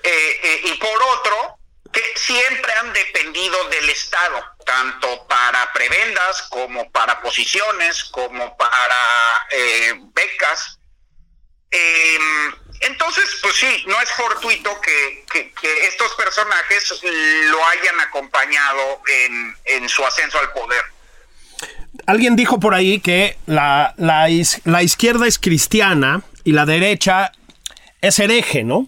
Eh, 0.03 0.62
y 0.63 0.74
por 0.74 1.03
otro, 1.17 1.57
que 1.93 2.01
siempre 2.15 2.74
han 2.74 2.91
dependido 2.93 3.69
del 3.69 3.89
Estado, 3.89 4.43
tanto 4.65 5.27
para 5.27 5.71
prebendas 5.74 6.43
como 6.50 6.91
para 6.91 7.21
posiciones, 7.21 8.05
como 8.05 8.57
para 8.57 9.48
becas. 10.13 10.79
Entonces, 12.81 13.25
pues 13.43 13.55
sí, 13.55 13.83
no 13.88 14.01
es 14.01 14.10
fortuito 14.12 14.81
que, 14.81 15.24
estos 15.88 16.13
personajes 16.15 17.01
lo 17.03 17.67
hayan 17.67 18.00
acompañado 18.00 19.01
en, 19.65 19.88
su 19.88 20.05
ascenso 20.05 20.39
al 20.39 20.51
poder. 20.51 20.83
Alguien 22.07 22.36
dijo 22.36 22.60
por 22.60 22.74
ahí 22.74 23.00
que 23.00 23.38
la, 23.45 23.93
la, 23.98 24.81
izquierda 24.81 25.27
es 25.27 25.38
cristiana 25.38 26.21
y 26.43 26.51
la 26.51 26.65
derecha 26.65 27.31
es 28.01 28.19
hereje, 28.19 28.63
¿no? 28.63 28.88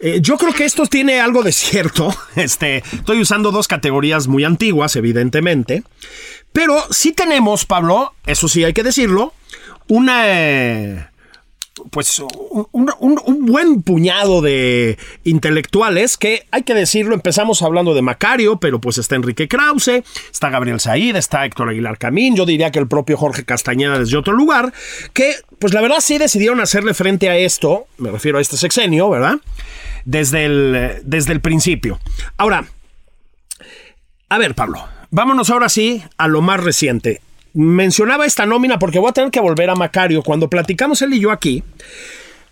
Eh, 0.00 0.18
yo 0.20 0.36
creo 0.36 0.52
que 0.52 0.64
esto 0.64 0.86
tiene 0.86 1.20
algo 1.20 1.42
de 1.42 1.52
cierto. 1.52 2.14
Este, 2.36 2.78
estoy 2.92 3.20
usando 3.20 3.52
dos 3.52 3.68
categorías 3.68 4.26
muy 4.26 4.44
antiguas, 4.44 4.96
evidentemente. 4.96 5.82
Pero 6.52 6.84
sí 6.90 7.12
tenemos, 7.12 7.64
Pablo, 7.64 8.14
eso 8.26 8.48
sí 8.48 8.64
hay 8.64 8.72
que 8.72 8.82
decirlo, 8.82 9.32
una 9.88 11.12
pues 11.90 12.22
un, 12.52 13.46
buen 13.46 13.82
puñado 13.82 14.40
de 14.40 14.96
intelectuales 15.24 16.16
que 16.16 16.46
hay 16.50 16.62
que 16.62 16.74
decirlo, 16.74 17.14
empezamos 17.14 17.62
hablando 17.62 17.94
de 17.94 18.02
Macario, 18.02 18.58
pero 18.58 18.80
pues 18.80 18.98
está 18.98 19.16
Enrique 19.16 19.48
Krause, 19.48 20.02
está 20.30 20.50
Gabriel 20.50 20.80
Said, 20.80 21.16
está 21.16 21.44
Héctor 21.44 21.70
Aguilar 21.70 21.98
Camín, 21.98 22.36
yo 22.36 22.46
diría 22.46 22.70
que 22.70 22.78
el 22.78 22.86
propio 22.86 23.16
Jorge 23.16 23.44
Castañeda 23.44 23.98
desde 23.98 24.16
otro 24.16 24.34
lugar, 24.34 24.72
que 25.12 25.34
pues 25.58 25.74
la 25.74 25.80
verdad 25.80 25.98
sí 26.00 26.18
decidieron 26.18 26.60
hacerle 26.60 26.94
frente 26.94 27.28
a 27.28 27.36
esto, 27.36 27.86
me 27.98 28.10
refiero 28.10 28.38
a 28.38 28.40
este 28.40 28.56
sexenio, 28.56 29.10
¿verdad? 29.10 29.36
Desde 30.04 30.44
el, 30.44 31.00
desde 31.02 31.32
el 31.32 31.40
principio. 31.40 31.98
Ahora, 32.36 32.66
a 34.28 34.38
ver 34.38 34.54
Pablo, 34.54 34.86
vámonos 35.10 35.50
ahora 35.50 35.68
sí 35.68 36.02
a 36.18 36.28
lo 36.28 36.40
más 36.40 36.62
reciente 36.62 37.20
mencionaba 37.54 38.26
esta 38.26 38.44
nómina 38.44 38.78
porque 38.78 38.98
voy 38.98 39.10
a 39.10 39.12
tener 39.12 39.30
que 39.30 39.40
volver 39.40 39.70
a 39.70 39.74
Macario. 39.74 40.22
Cuando 40.22 40.50
platicamos 40.50 41.00
él 41.02 41.14
y 41.14 41.20
yo 41.20 41.30
aquí, 41.30 41.62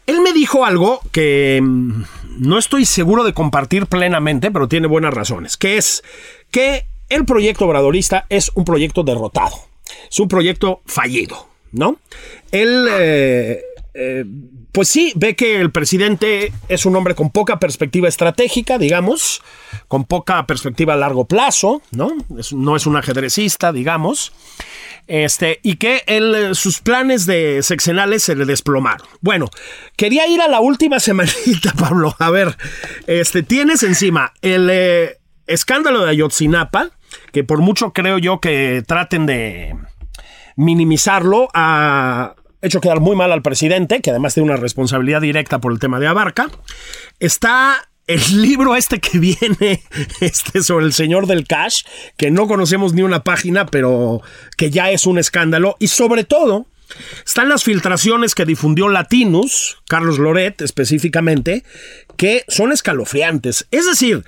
él 0.06 0.20
me 0.20 0.32
dijo 0.32 0.64
algo 0.64 1.00
que 1.10 1.60
mm, 1.62 2.04
no 2.38 2.58
estoy 2.58 2.86
seguro 2.86 3.24
de 3.24 3.34
compartir 3.34 3.86
plenamente, 3.86 4.50
pero 4.50 4.68
tiene 4.68 4.86
buenas 4.86 5.12
razones, 5.12 5.56
que 5.56 5.76
es 5.76 6.02
que 6.50 6.86
el 7.08 7.24
proyecto 7.24 7.66
obradorista 7.66 8.26
es 8.28 8.50
un 8.54 8.64
proyecto 8.64 9.02
derrotado, 9.02 9.56
es 10.10 10.18
un 10.18 10.28
proyecto 10.28 10.80
fallido, 10.86 11.48
¿no? 11.72 11.96
Él... 12.50 12.86
Eh, 12.90 13.62
eh, 13.94 14.24
pues 14.72 14.88
sí, 14.88 15.12
ve 15.14 15.36
que 15.36 15.60
el 15.60 15.70
presidente 15.70 16.50
es 16.68 16.86
un 16.86 16.96
hombre 16.96 17.14
con 17.14 17.28
poca 17.28 17.58
perspectiva 17.58 18.08
estratégica, 18.08 18.78
digamos, 18.78 19.42
con 19.86 20.04
poca 20.04 20.46
perspectiva 20.46 20.94
a 20.94 20.96
largo 20.96 21.26
plazo, 21.26 21.82
¿no? 21.90 22.16
no 22.52 22.76
es 22.76 22.86
un 22.86 22.96
ajedrecista, 22.96 23.70
digamos. 23.70 24.32
Este, 25.06 25.60
y 25.62 25.76
que 25.76 26.02
él, 26.06 26.54
sus 26.54 26.80
planes 26.80 27.26
de 27.26 27.62
sexenales 27.62 28.22
se 28.22 28.36
le 28.36 28.44
desplomaron. 28.44 29.06
Bueno, 29.20 29.48
quería 29.96 30.26
ir 30.26 30.40
a 30.40 30.48
la 30.48 30.60
última 30.60 31.00
semanita, 31.00 31.72
Pablo. 31.78 32.14
A 32.18 32.30
ver, 32.30 32.56
este, 33.06 33.42
tienes 33.42 33.82
encima 33.82 34.32
el 34.42 34.68
eh, 34.70 35.18
escándalo 35.46 36.04
de 36.04 36.10
Ayotzinapa, 36.10 36.90
que 37.32 37.44
por 37.44 37.60
mucho 37.60 37.92
creo 37.92 38.18
yo 38.18 38.40
que 38.40 38.82
traten 38.86 39.26
de 39.26 39.76
minimizarlo, 40.56 41.48
ha 41.54 42.34
hecho 42.62 42.80
quedar 42.80 43.00
muy 43.00 43.16
mal 43.16 43.32
al 43.32 43.42
presidente, 43.42 44.00
que 44.00 44.10
además 44.10 44.34
tiene 44.34 44.50
una 44.50 44.60
responsabilidad 44.60 45.20
directa 45.20 45.58
por 45.60 45.72
el 45.72 45.78
tema 45.78 45.98
de 45.98 46.06
Abarca. 46.06 46.48
Está 47.18 47.88
el 48.06 48.42
libro 48.42 48.76
este 48.76 49.00
que 49.00 49.18
viene 49.18 49.82
este 50.20 50.62
sobre 50.62 50.86
el 50.86 50.92
señor 50.92 51.26
del 51.26 51.46
cash, 51.46 51.82
que 52.16 52.30
no 52.30 52.46
conocemos 52.46 52.94
ni 52.94 53.02
una 53.02 53.24
página, 53.24 53.66
pero 53.66 54.20
que 54.56 54.70
ya 54.70 54.90
es 54.90 55.06
un 55.06 55.18
escándalo, 55.18 55.76
y 55.78 55.88
sobre 55.88 56.24
todo 56.24 56.66
están 57.24 57.48
las 57.48 57.64
filtraciones 57.64 58.34
que 58.34 58.44
difundió 58.44 58.88
Latinus, 58.88 59.78
Carlos 59.88 60.18
Loret 60.18 60.60
específicamente, 60.60 61.64
que 62.16 62.44
son 62.48 62.72
escalofriantes. 62.72 63.66
Es 63.70 63.86
decir, 63.86 64.24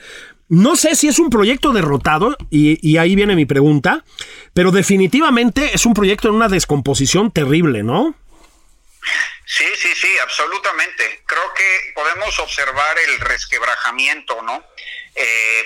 no 0.48 0.76
sé 0.76 0.94
si 0.94 1.08
es 1.08 1.18
un 1.18 1.30
proyecto 1.30 1.72
derrotado, 1.72 2.36
y, 2.50 2.78
y, 2.86 2.96
ahí 2.96 3.14
viene 3.16 3.36
mi 3.36 3.44
pregunta, 3.44 4.04
pero 4.52 4.70
definitivamente 4.70 5.70
es 5.74 5.84
un 5.84 5.94
proyecto 5.94 6.28
en 6.28 6.34
una 6.34 6.48
descomposición 6.48 7.30
terrible, 7.30 7.82
¿no? 7.82 8.14
Sí, 9.46 9.66
sí, 9.76 9.94
sí, 9.94 10.18
absolutamente. 10.18 11.22
Creo 11.26 11.54
que 11.54 11.92
podemos 11.94 12.38
observar 12.38 12.98
el 12.98 13.20
resquebrajamiento, 13.20 14.40
¿no? 14.42 14.64
Eh, 15.14 15.64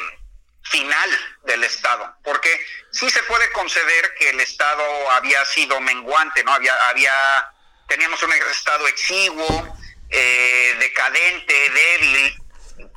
final 0.62 1.10
del 1.44 1.64
Estado, 1.64 2.14
porque 2.22 2.50
sí 2.90 3.08
se 3.08 3.22
puede 3.22 3.50
conceder 3.52 4.14
que 4.18 4.30
el 4.30 4.40
Estado 4.40 5.10
había 5.12 5.44
sido 5.46 5.80
menguante, 5.80 6.44
¿no? 6.44 6.52
Había, 6.52 6.74
había, 6.88 7.50
teníamos 7.88 8.22
un 8.22 8.32
Estado 8.32 8.86
exiguo, 8.88 9.78
eh, 10.10 10.76
decadente, 10.78 11.70
débil, 11.70 12.36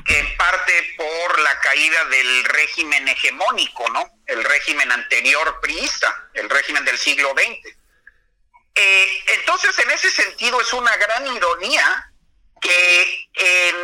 en 0.07 0.37
parte 0.37 0.95
por 0.97 1.39
la 1.39 1.59
caída 1.59 2.05
del 2.05 2.43
régimen 2.45 3.07
hegemónico, 3.07 3.87
¿no? 3.89 4.09
El 4.25 4.43
régimen 4.43 4.91
anterior 4.91 5.59
priista, 5.61 6.29
el 6.33 6.49
régimen 6.49 6.83
del 6.85 6.97
siglo 6.97 7.33
XX. 7.33 7.75
Eh, 8.75 9.23
entonces, 9.39 9.77
en 9.79 9.91
ese 9.91 10.11
sentido, 10.11 10.59
es 10.61 10.71
una 10.73 10.95
gran 10.97 11.27
ironía 11.27 12.11
que 12.61 13.27
en, 13.33 13.75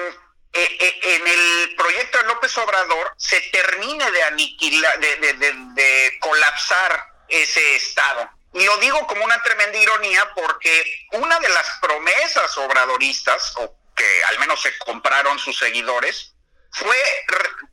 eh, 0.53 0.77
eh, 0.79 0.99
en, 1.01 1.27
el 1.27 1.75
proyecto 1.75 2.17
de 2.19 2.23
López 2.25 2.57
Obrador 2.57 3.13
se 3.17 3.41
termine 3.51 4.09
de 4.11 4.23
aniquilar, 4.23 4.99
de, 4.99 5.33
de, 5.33 6.17
colapsar 6.19 7.05
ese 7.27 7.75
Estado. 7.75 8.29
Y 8.53 8.63
lo 8.63 8.77
digo 8.77 9.05
como 9.07 9.25
una 9.25 9.41
tremenda 9.43 9.77
ironía 9.77 10.31
porque 10.33 11.05
una 11.11 11.39
de 11.39 11.49
las 11.49 11.67
promesas 11.81 12.57
obradoristas, 12.57 13.53
o 13.57 13.75
que 13.95 14.23
al 14.25 14.39
menos 14.39 14.61
se 14.61 14.77
compraron 14.79 15.37
sus 15.37 15.57
seguidores, 15.57 16.33
fue, 16.77 16.97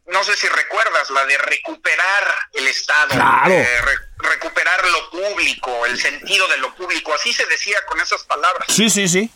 no 0.06 0.25
sé 0.25 0.37
si 0.37 0.49
recuerdas, 0.49 1.11
la 1.11 1.26
de 1.26 1.37
recuperar 1.38 2.34
el 2.54 2.66
Estado, 2.68 3.14
eh, 3.50 3.80
recuperar 4.18 4.82
lo 4.88 5.11
público, 5.11 5.87
el 5.87 6.00
sentido 6.00 6.49
de 6.49 6.56
lo 6.58 6.75
público, 6.75 7.14
así 7.14 7.32
se 7.32 7.44
decía 7.46 7.84
con 7.87 8.00
esas 8.00 8.23
palabras. 8.25 8.66
Sí, 8.68 8.88
sí, 8.88 9.06
sí. 9.08 9.30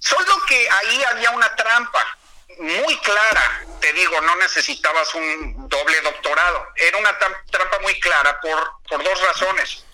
Solo 0.00 0.34
que 0.46 0.68
ahí 0.68 1.02
había 1.10 1.30
una 1.30 1.54
trampa 1.54 2.18
muy 2.58 2.96
clara, 2.98 3.64
te 3.80 3.92
digo, 3.92 4.20
no 4.20 4.34
necesitabas 4.36 5.14
un 5.14 5.68
doble 5.68 6.00
doctorado, 6.00 6.66
era 6.76 6.98
una 6.98 7.16
trampa 7.18 7.78
muy 7.80 7.98
clara 8.00 8.40
por, 8.40 8.72
por 8.88 9.02
dos 9.04 9.20
razones. 9.22 9.84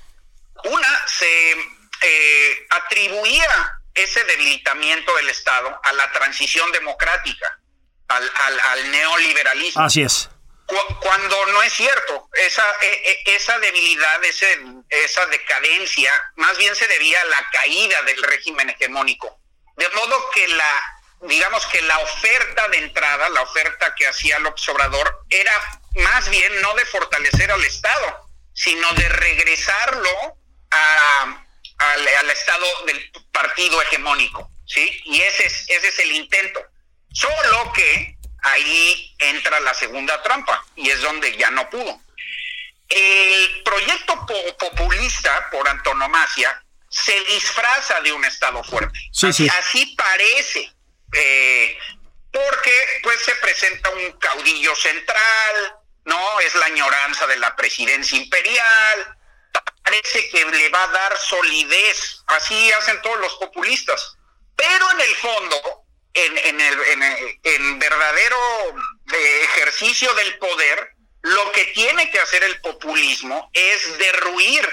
Una, 0.65 1.07
se 1.07 1.53
eh, 2.01 2.67
atribuía 2.71 3.81
ese 3.93 4.25
debilitamiento 4.25 5.15
del 5.17 5.29
Estado 5.29 5.79
a 5.83 5.93
la 5.93 6.11
transición 6.13 6.73
democrática 6.73 7.59
al, 8.09 8.91
neoliberalismo. 8.91 9.83
Así 9.83 10.03
es. 10.03 10.29
cuando 11.01 11.47
no 11.47 11.63
es 11.63 11.73
cierto, 11.73 12.29
esa, 12.33 12.65
e, 12.83 13.23
e, 13.27 13.37
esa 13.37 13.59
debilidad, 13.59 14.25
ese, 14.25 14.59
esa 14.89 15.27
decadencia, 15.27 16.11
más 16.37 16.57
bien 16.59 16.75
se 16.75 16.87
debía 16.87 17.21
a 17.21 17.25
la 17.25 17.51
caída 17.51 18.03
del 18.03 18.23
régimen 18.23 18.71
hegemónico. 18.71 19.39
De 19.77 19.89
modo 19.91 20.31
que 20.31 20.47
la, 20.49 21.01
digamos 21.23 21.65
que 21.67 21.83
la 21.83 21.99
oferta 21.99 22.69
de 22.69 22.79
entrada, 22.79 23.29
la 23.31 23.43
oferta 23.43 23.95
que 23.95 24.07
hacía 24.07 24.39
López 24.39 24.69
Obrador, 24.69 25.25
era 25.31 25.53
más 25.97 26.29
bien 26.29 26.61
no 26.61 26.75
de 26.75 26.85
fortalecer 26.87 27.51
al 27.51 27.65
Estado, 27.65 28.29
sino 28.53 28.91
de 28.93 29.09
regresarlo 29.09 30.11
a, 30.71 31.45
al, 31.79 32.09
al, 32.09 32.31
Estado 32.31 32.67
del 32.87 33.11
partido 33.33 33.81
hegemónico. 33.83 34.51
¿sí? 34.67 35.01
Y 35.05 35.21
ese 35.21 35.47
es, 35.47 35.69
ese 35.69 35.89
es 35.89 35.99
el 36.01 36.13
intento. 36.13 36.61
Solo 37.15 37.73
que 37.73 38.17
ahí 38.43 39.15
entra 39.19 39.61
la 39.61 39.73
segunda 39.73 40.21
trampa 40.23 40.65
y 40.75 40.91
es 40.91 41.01
donde 41.01 41.37
ya 41.37 41.51
no 41.51 41.71
pudo. 41.71 42.01
El 42.89 43.63
proyecto 43.63 44.27
populista 44.59 45.49
por 45.51 45.67
antonomasia 45.69 46.63
se 46.91 47.19
disfraza 47.25 48.01
de 48.01 48.13
un 48.13 48.25
Estado 48.25 48.63
fuerte. 48.65 48.99
así, 49.49 49.87
parece, 49.97 50.73
eh, 51.13 51.79
porque 52.33 53.01
pues 53.03 53.21
se 53.23 53.35
presenta 53.37 53.91
un 53.91 54.13
caudillo 54.19 54.75
central, 54.75 55.77
¿no? 56.05 56.41
Es 56.41 56.55
la 56.57 56.67
añoranza 56.67 57.27
de 57.29 57.37
la 57.37 57.55
presidencia 57.55 58.19
imperial, 58.19 59.17
parece 59.83 60.29
que 60.31 60.45
le 60.45 60.69
va 60.71 60.83
a 60.83 60.89
dar 60.89 61.19
solidez, 61.19 62.23
así 62.27 62.73
hacen 62.73 63.01
todos 63.03 63.19
los 63.21 63.35
populistas. 63.37 64.17
Pero 64.57 64.91
en 64.93 65.01
el 65.01 65.17
fondo, 65.17 65.84
en, 66.15 66.61
el, 66.61 67.39
en, 67.43 67.79
verdadero 67.79 68.39
eh, 69.13 69.41
ejercicio 69.45 70.13
del 70.15 70.39
poder, 70.39 70.95
lo 71.23 71.53
que 71.53 71.65
tiene 71.67 72.11
que 72.11 72.21
hacer 72.21 72.45
el 72.45 72.61
populismo 72.61 73.51
es 73.53 73.99
derruir 73.99 74.69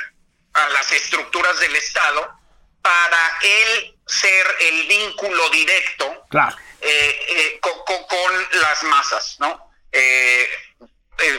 a 0.53 0.69
las 0.69 0.91
estructuras 0.91 1.59
del 1.59 1.75
Estado 1.75 2.39
para 2.81 3.39
él 3.41 3.95
ser 4.05 4.55
el 4.59 4.87
vínculo 4.87 5.49
directo 5.49 6.25
claro. 6.29 6.55
Eh, 6.81 7.25
eh, 7.29 7.59
con, 7.61 8.47
las 8.61 8.83
masas, 8.83 9.37
¿no? 9.39 9.71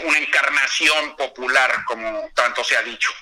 una 0.05 0.19
encarnación 0.19 1.17
popular, 1.17 1.85
como 1.85 2.31
tanto 2.35 2.63
se 2.65 2.77
ha 2.77 2.83
dicho. 2.83 3.13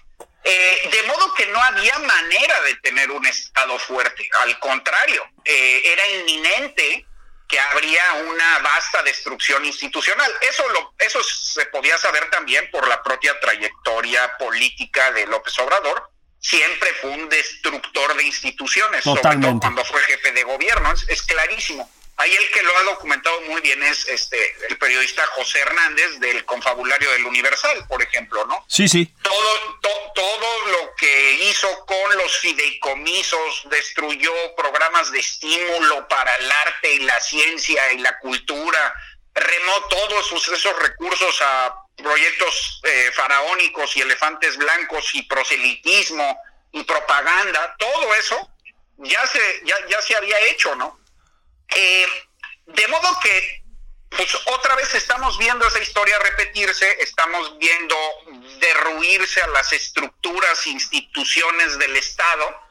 Eh, 0.42 0.88
de 0.90 1.02
modo 1.02 1.35
que 1.35 1.47
no 1.47 1.62
había 1.62 1.99
manera 1.99 2.61
de 2.62 2.75
tener 2.76 3.11
un 3.11 3.26
Estado 3.26 3.78
fuerte, 3.78 4.28
al 4.40 4.59
contrario, 4.59 5.25
eh, 5.44 5.82
era 5.85 6.09
inminente 6.09 7.06
que 7.47 7.59
habría 7.59 8.02
una 8.26 8.59
vasta 8.61 9.02
destrucción 9.02 9.64
institucional. 9.64 10.32
Eso, 10.49 10.66
lo, 10.70 10.94
eso 10.99 11.23
se 11.23 11.66
podía 11.66 11.99
saber 11.99 12.30
también 12.30 12.70
por 12.70 12.87
la 12.87 13.03
propia 13.03 13.38
trayectoria 13.40 14.37
política 14.38 15.11
de 15.12 15.26
López 15.26 15.59
Obrador. 15.59 16.11
Siempre 16.38 16.94
fue 17.00 17.11
un 17.11 17.29
destructor 17.29 18.16
de 18.16 18.22
instituciones, 18.22 19.05
sobre 19.05 19.20
todo 19.20 19.61
cuando 19.61 19.85
fue 19.85 20.00
jefe 20.03 20.33
de 20.33 20.44
gobierno, 20.44 20.94
es 21.09 21.22
clarísimo. 21.22 21.90
Ahí 22.20 22.37
el 22.37 22.50
que 22.50 22.62
lo 22.62 22.76
ha 22.76 22.83
documentado 22.83 23.40
muy 23.42 23.62
bien 23.62 23.83
es 23.83 24.06
este 24.06 24.66
el 24.68 24.76
periodista 24.76 25.26
José 25.28 25.61
Hernández 25.61 26.18
del 26.18 26.44
Confabulario 26.44 27.11
del 27.12 27.24
Universal, 27.24 27.87
por 27.88 28.02
ejemplo, 28.02 28.44
¿no? 28.44 28.62
Sí, 28.68 28.88
sí. 28.88 29.11
Todo, 29.22 29.80
todo 30.14 30.66
lo 30.66 30.94
que 30.96 31.33
hizo 31.48 31.87
con 31.87 32.18
los 32.18 32.38
fideicomisos, 32.40 33.62
destruyó 33.70 34.33
programas 34.54 35.11
de 35.12 35.18
estímulo 35.18 36.06
para 36.09 36.35
el 36.37 36.52
arte 36.52 36.94
y 36.94 36.98
la 37.00 37.18
ciencia 37.20 37.90
y 37.94 37.98
la 38.00 38.18
cultura, 38.18 38.94
remó 39.33 39.72
todos 39.88 40.46
esos 40.52 40.78
recursos 40.78 41.40
a 41.40 41.74
proyectos 41.96 42.83
eh, 42.85 43.11
faraónicos 43.14 43.96
y 43.96 44.02
elefantes 44.02 44.59
blancos 44.59 45.14
y 45.14 45.22
proselitismo 45.22 46.38
y 46.72 46.85
propaganda, 46.85 47.76
todo 47.78 48.14
eso 48.16 48.50
ya 48.98 49.26
se, 49.26 49.40
ya, 49.64 49.76
ya 49.88 50.02
se 50.02 50.16
había 50.16 50.38
hecho, 50.50 50.74
¿no? 50.74 51.00
Eh, 51.76 52.06
de 52.66 52.88
modo 52.88 53.18
que, 53.22 53.62
pues 54.11 54.35
otra 54.46 54.74
vez 54.76 54.94
estamos 54.94 55.38
viendo 55.38 55.66
esa 55.66 55.80
historia 55.80 56.18
repetirse, 56.18 56.96
estamos 57.00 57.59
viendo 57.59 57.96
derruirse 58.59 59.40
a 59.42 59.46
las 59.48 59.72
estructuras, 59.72 60.66
instituciones 60.66 61.78
del 61.78 61.96
Estado, 61.96 62.70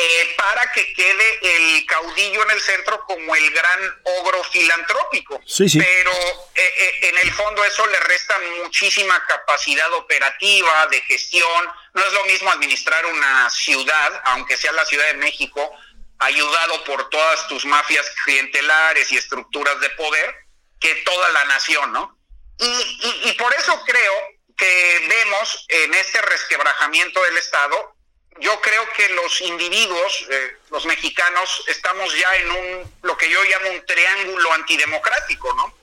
eh, 0.00 0.34
para 0.36 0.70
que 0.70 0.92
quede 0.92 1.38
el 1.42 1.84
caudillo 1.86 2.44
en 2.44 2.50
el 2.52 2.60
centro 2.60 3.02
como 3.04 3.34
el 3.34 3.50
gran 3.50 4.02
ogro 4.20 4.44
filantrópico. 4.44 5.40
Pero 5.56 6.12
eh, 6.54 6.98
en 7.02 7.18
el 7.18 7.32
fondo 7.32 7.64
eso 7.64 7.84
le 7.84 7.98
resta 8.00 8.36
muchísima 8.62 9.20
capacidad 9.26 9.92
operativa, 9.94 10.86
de 10.86 11.00
gestión. 11.00 11.66
No 11.94 12.06
es 12.06 12.12
lo 12.12 12.24
mismo 12.26 12.48
administrar 12.48 13.04
una 13.06 13.50
ciudad, 13.50 14.22
aunque 14.26 14.56
sea 14.56 14.70
la 14.70 14.84
Ciudad 14.84 15.06
de 15.06 15.14
México, 15.14 15.74
ayudado 16.18 16.84
por 16.84 17.08
todas 17.10 17.46
tus 17.48 17.64
mafias 17.64 18.06
clientelares 18.24 19.10
y 19.12 19.16
estructuras 19.16 19.80
de 19.80 19.90
poder, 19.90 20.34
que 20.80 20.94
toda 20.96 21.28
la 21.30 21.44
nación, 21.46 21.92
¿no? 21.92 22.16
Y, 22.58 23.32
por 23.38 23.54
eso 23.54 23.80
creo 23.84 24.12
que 24.56 25.06
vemos 25.08 25.64
en 25.68 25.94
este 25.94 26.20
resquebrajamiento 26.22 27.22
del 27.22 27.36
Estado, 27.36 27.94
yo 28.40 28.60
creo 28.60 28.84
que 28.96 29.08
los 29.10 29.40
individuos, 29.42 30.26
eh, 30.30 30.56
los 30.70 30.84
mexicanos, 30.86 31.64
estamos 31.68 32.12
ya 32.16 32.36
en 32.36 32.50
un, 32.50 32.94
lo 33.02 33.16
que 33.16 33.30
yo 33.30 33.42
llamo 33.44 33.70
un 33.70 33.86
triángulo 33.86 34.52
antidemocrático, 34.54 35.52
¿no? 35.54 35.78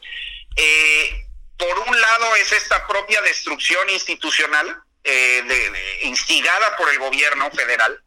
Eh, 0.58 1.26
por 1.58 1.80
un 1.80 2.02
lado 2.02 2.36
es 2.36 2.52
esta 2.52 2.86
propia 2.88 3.22
destrucción 3.22 3.90
institucional 3.90 4.82
eh, 5.04 6.00
instigada 6.04 6.76
por 6.76 6.90
el 6.90 7.00
gobierno 7.00 7.50
federal. 7.52 8.02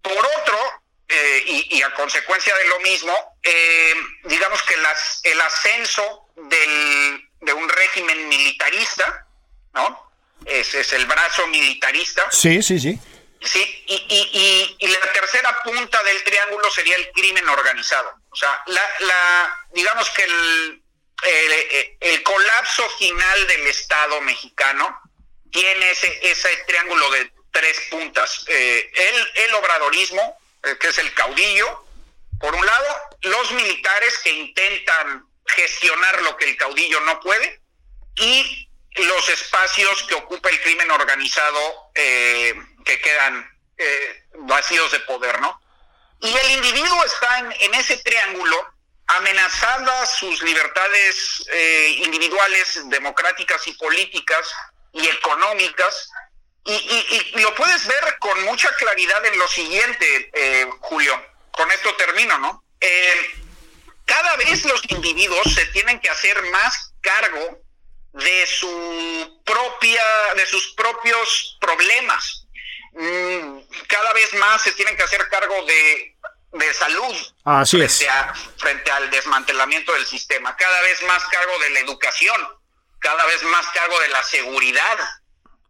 Por 0.00 0.26
otro, 0.40 0.83
eh, 1.14 1.66
y, 1.70 1.82
a 1.82 1.92
consecuencia 1.94 2.54
de 2.56 2.66
lo 2.66 2.80
mismo, 2.80 3.14
eh, 3.42 3.94
digamos 4.24 4.62
que 4.62 4.76
las, 4.78 5.20
el 5.22 5.40
ascenso 5.40 6.28
del, 6.36 7.28
de 7.40 7.52
un 7.52 7.68
régimen 7.68 8.28
militarista, 8.28 9.26
¿no? 9.74 10.12
Ese 10.44 10.80
es 10.80 10.92
el 10.92 11.06
brazo 11.06 11.46
militarista. 11.46 12.30
Sí, 12.30 12.62
sí, 12.62 12.78
sí. 12.78 12.98
Sí, 13.40 13.84
y, 13.86 14.76
y, 14.78 14.86
la 14.88 15.12
tercera 15.12 15.62
punta 15.62 16.02
del 16.02 16.24
triángulo 16.24 16.70
sería 16.70 16.96
el 16.96 17.10
crimen 17.12 17.46
organizado. 17.48 18.14
O 18.30 18.36
sea, 18.36 18.62
la, 18.66 18.82
la 19.00 19.66
digamos 19.72 20.08
que 20.10 20.24
el, 20.24 20.82
el, 21.22 21.96
el 22.00 22.22
colapso 22.22 22.88
final 22.98 23.46
del 23.46 23.66
Estado 23.66 24.20
mexicano 24.22 24.98
tiene 25.50 25.90
ese, 25.90 26.18
ese 26.22 26.48
triángulo 26.66 27.10
de 27.10 27.30
tres 27.54 27.80
puntas. 27.88 28.44
Eh, 28.48 28.90
el, 28.92 29.44
el 29.44 29.54
obradorismo, 29.54 30.36
que 30.80 30.88
es 30.88 30.98
el 30.98 31.12
caudillo, 31.14 31.84
por 32.40 32.54
un 32.54 32.64
lado, 32.64 32.86
los 33.22 33.52
militares 33.52 34.18
que 34.22 34.30
intentan 34.30 35.26
gestionar 35.46 36.22
lo 36.22 36.36
que 36.36 36.46
el 36.46 36.56
caudillo 36.56 37.00
no 37.00 37.20
puede, 37.20 37.60
y 38.16 38.68
los 38.96 39.28
espacios 39.28 40.02
que 40.04 40.14
ocupa 40.14 40.50
el 40.50 40.60
crimen 40.60 40.90
organizado 40.90 41.90
eh, 41.94 42.54
que 42.84 43.00
quedan 43.00 43.50
eh, 43.76 44.24
vacíos 44.40 44.92
de 44.92 45.00
poder, 45.00 45.40
¿no? 45.40 45.60
Y 46.20 46.34
el 46.34 46.50
individuo 46.52 47.04
está 47.04 47.38
en, 47.38 47.74
ese 47.74 47.98
triángulo, 47.98 48.56
amenazadas 49.06 50.16
sus 50.16 50.42
libertades 50.42 51.44
individuales, 51.98 52.88
democráticas 52.88 53.66
y 53.66 53.72
políticas 53.72 54.50
y 54.94 55.06
económicas, 55.08 56.08
y, 56.64 57.40
lo 57.40 57.54
puedes 57.54 57.86
ver 57.86 58.18
con 58.18 58.42
mucha 58.44 58.68
claridad 58.76 59.24
en 59.26 59.38
lo 59.38 59.46
siguiente, 59.48 60.30
eh, 60.32 60.66
Julio. 60.80 61.14
Con 61.50 61.70
esto 61.70 61.94
termino, 61.96 62.38
¿no? 62.38 62.64
Eh, 62.80 63.34
cada 64.06 64.36
vez 64.36 64.64
los 64.64 64.80
individuos 64.90 65.54
se 65.54 65.66
tienen 65.66 66.00
que 66.00 66.10
hacer 66.10 66.42
más 66.50 66.94
cargo 67.00 67.60
de 68.12 68.46
su 68.46 69.42
propia, 69.44 70.04
de 70.36 70.46
sus 70.46 70.74
propios 70.74 71.56
problemas. 71.60 72.46
Mm, 72.92 73.58
cada 73.88 74.12
vez 74.12 74.32
más 74.34 74.62
se 74.62 74.72
tienen 74.72 74.96
que 74.96 75.02
hacer 75.02 75.28
cargo 75.28 75.64
de, 75.64 76.16
de 76.52 76.74
salud 76.74 77.16
Así 77.44 77.76
frente, 77.76 78.04
es. 78.04 78.08
a- 78.08 78.34
frente 78.58 78.90
al 78.90 79.10
desmantelamiento 79.10 79.92
del 79.92 80.06
sistema. 80.06 80.56
Cada 80.56 80.80
vez 80.82 81.02
más 81.02 81.24
cargo 81.26 81.58
de 81.58 81.70
la 81.70 81.80
educación, 81.80 82.40
cada 83.00 83.24
vez 83.26 83.42
más 83.44 83.66
cargo 83.68 83.98
de 84.00 84.08
la 84.08 84.22
seguridad. 84.22 84.98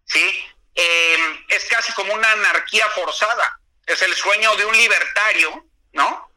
¿sí? 0.06 0.46
Eh, 0.74 1.44
es 1.48 1.64
casi 1.66 1.92
como 1.92 2.12
una 2.14 2.30
anarquía 2.32 2.88
forzada. 2.90 3.60
Es 3.86 4.00
el 4.02 4.14
sueño 4.14 4.56
de 4.56 4.64
un 4.66 4.76
libertario, 4.76 5.64
¿no? 5.92 6.30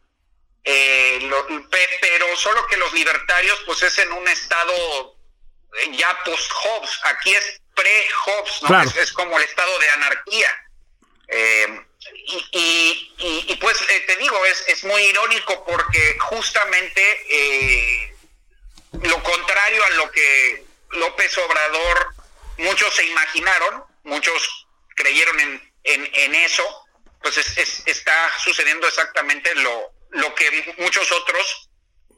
Eh, 0.63 1.19
lo- 1.23 1.47
pero 2.01 2.35
solo 2.35 2.65
que 2.67 2.77
los 2.77 2.91
libertarios, 2.93 3.59
pues 3.65 3.81
es 3.83 3.97
en 3.99 4.11
un 4.11 4.27
estado 4.27 5.15
eh, 5.81 5.89
ya 5.97 6.23
post-Hobbes. 6.23 6.99
Aquí 7.03 7.33
es 7.33 7.61
pre-Hobbes, 7.75 8.61
¿no? 8.63 8.67
Claro. 8.67 8.89
Es, 8.89 8.95
es 8.97 9.13
como 9.13 9.37
el 9.37 9.43
estado 9.43 9.79
de 9.79 9.89
anarquía. 9.91 10.61
Eh, 11.29 11.81
y, 12.25 12.45
y- 12.51 13.15
y- 13.17 13.45
y, 13.53 13.55
pues 13.57 13.79
eh, 13.81 13.99
te 14.07 14.15
digo, 14.17 14.45
es, 14.45 14.63
es 14.67 14.83
muy 14.83 15.01
irónico 15.03 15.65
porque 15.65 16.17
justamente 16.19 17.01
eh, 17.29 18.15
lo 19.03 19.21
contrario 19.23 19.83
a 19.83 19.89
lo 19.91 20.11
que 20.11 20.65
López 20.91 21.37
Obrador, 21.37 22.13
muchos 22.57 22.93
se 22.95 23.05
imaginaron, 23.05 23.83
muchos 24.07 24.67
creyeron 24.95 25.39
en, 25.39 25.61
en, 25.83 26.35
eso, 26.35 26.63
pues 27.21 27.37
es- 27.37 27.57
es- 27.57 27.83
está 27.85 28.11
sucediendo 28.39 28.87
exactamente 28.87 29.53
lo, 29.55 29.93
lo 30.11 30.33
que 30.35 30.73
muchos 30.79 31.07
otros 31.11 31.69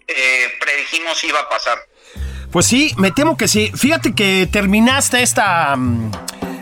eh, 0.08 0.48
predijimos 0.60 1.24
iba 1.24 1.40
a 1.42 1.50
pasar. 1.50 1.78
Pues 2.52 2.66
sí, 2.66 2.94
me 2.98 3.12
temo 3.12 3.38
que 3.38 3.48
sí. 3.48 3.72
Fíjate 3.76 4.16
que 4.16 4.48
terminaste 4.52 5.22
esta, 5.22 5.76
mm, 5.76 6.12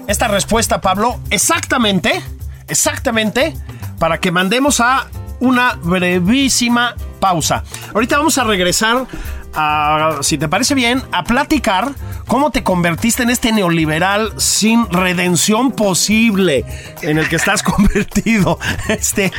esta 0.08 0.28
respuesta, 0.28 0.82
Pablo, 0.82 1.20
exactamente, 1.30 2.22
exactamente, 2.68 3.54
para 4.00 4.20
que 4.20 4.32
mandemos 4.32 4.80
a 4.82 5.10
una 5.40 5.74
brevísima 5.82 6.96
pausa. 7.22 7.64
Ahorita 7.94 8.18
vamos 8.18 8.38
a 8.38 8.44
regresar 8.44 9.06
a, 9.54 10.18
si 10.22 10.38
te 10.38 10.48
parece 10.50 10.76
bien, 10.76 11.02
a 11.12 11.24
platicar 11.24 11.92
cómo 12.28 12.52
te 12.52 12.64
convertiste 12.64 13.24
en 13.24 13.30
este 13.30 13.52
neoliberal 13.52 14.34
sin 14.38 14.90
redención 14.92 15.72
posible 15.72 16.66
en 17.02 17.18
el 17.18 17.28
que 17.30 17.38
estás 17.38 17.64
convertido. 17.64 18.60
Este, 18.90 19.32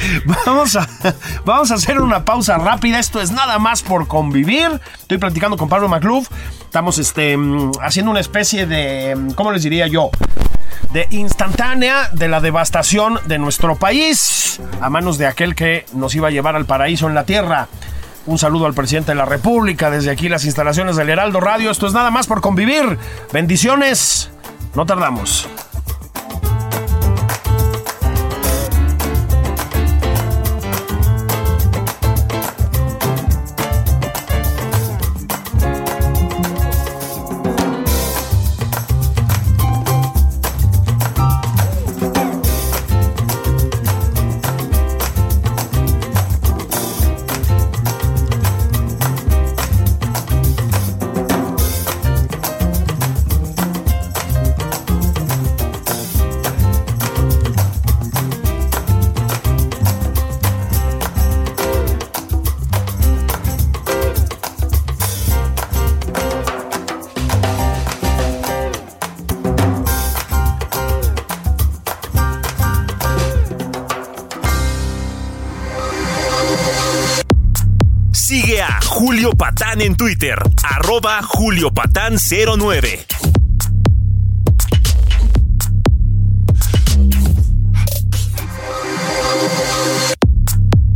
vamos 0.47 0.77
a, 0.77 0.89
vamos 1.45 1.71
a 1.71 1.75
hacer 1.75 2.01
una 2.01 2.25
pausa 2.25 2.59
rápida. 2.59 2.99
Esto 2.99 3.21
es 3.21 3.31
nada 3.31 3.59
más 3.59 3.83
por 3.83 4.09
convivir. 4.09 4.81
Estoy 4.99 5.19
platicando 5.19 5.57
con 5.57 5.69
Pablo 5.69 5.89
Macluf. 5.89 6.29
Estamos 6.63 6.99
este, 6.99 7.37
mm, 7.37 7.73
haciendo 7.83 8.11
una 8.11 8.21
especie 8.21 8.67
de, 8.67 9.15
mm, 9.15 9.31
¿cómo 9.33 9.53
les 9.53 9.63
diría 9.63 9.87
yo? 9.87 10.11
de 10.93 11.07
instantánea 11.11 12.09
de 12.13 12.29
la 12.29 12.41
devastación 12.41 13.21
de 13.27 13.39
nuestro 13.39 13.77
país 13.77 14.59
a 14.81 14.89
manos 14.89 15.19
de 15.19 15.27
aquel 15.27 15.55
que 15.55 15.85
nos 15.93 16.15
iba 16.15 16.29
a 16.29 16.31
llevar 16.31 16.57
al 16.57 16.65
paraíso 16.65 17.09
en 17.09 17.15
la 17.15 17.25
tierra. 17.25 17.69
Un 18.29 18.37
saludo 18.37 18.67
al 18.67 18.75
presidente 18.75 19.13
de 19.13 19.15
la 19.15 19.25
República 19.25 19.91
desde 19.91 20.11
aquí 20.11 20.29
las 20.29 20.45
instalaciones 20.45 20.97
del 20.97 21.09
Heraldo 21.09 21.41
Radio. 21.41 21.71
Esto 21.71 21.87
es 21.87 21.95
nada 21.95 22.11
más 22.11 22.27
por 22.27 22.43
convivir. 22.43 22.99
Bendiciones. 23.33 24.29
No 24.75 24.85
tardamos. 24.85 25.49
Arroba 80.99 81.23
Julio 81.23 81.71
Patán 81.71 82.17
09. 82.19 83.07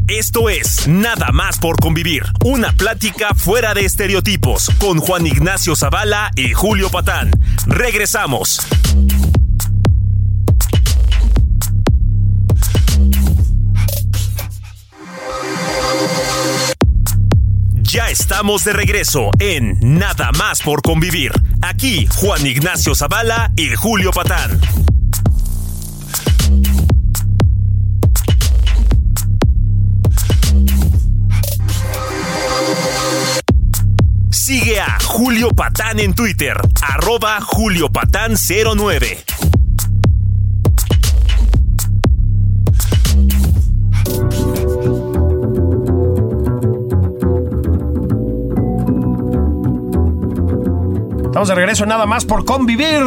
Esto 0.08 0.48
es 0.48 0.88
Nada 0.88 1.30
más 1.32 1.58
por 1.58 1.76
convivir, 1.76 2.24
una 2.44 2.72
plática 2.72 3.34
fuera 3.34 3.74
de 3.74 3.84
estereotipos 3.84 4.70
con 4.78 4.98
Juan 4.98 5.26
Ignacio 5.26 5.76
Zavala 5.76 6.30
y 6.34 6.52
Julio 6.52 6.90
Patán. 6.90 7.30
Regresamos. 7.66 8.60
Estamos 18.22 18.62
de 18.62 18.72
regreso 18.72 19.30
en 19.40 19.76
Nada 19.80 20.30
más 20.38 20.62
por 20.62 20.80
convivir. 20.80 21.32
Aquí 21.61 22.06
Juan 22.06 22.46
Ignacio 22.46 22.94
Zavala 22.94 23.50
y 23.56 23.74
Julio 23.74 24.12
Patán. 24.12 24.61
Sigue 34.30 34.78
a 34.78 35.00
Julio 35.00 35.48
Patán 35.48 35.98
en 35.98 36.14
Twitter, 36.14 36.56
arroba 36.80 37.40
Julio 37.40 37.90
Patán 37.90 38.37
09. 38.37 39.24
Estamos 51.42 51.57
de 51.57 51.61
regreso 51.61 51.87
nada 51.87 52.07
más 52.07 52.24
por 52.24 52.44
convivir 52.44 53.02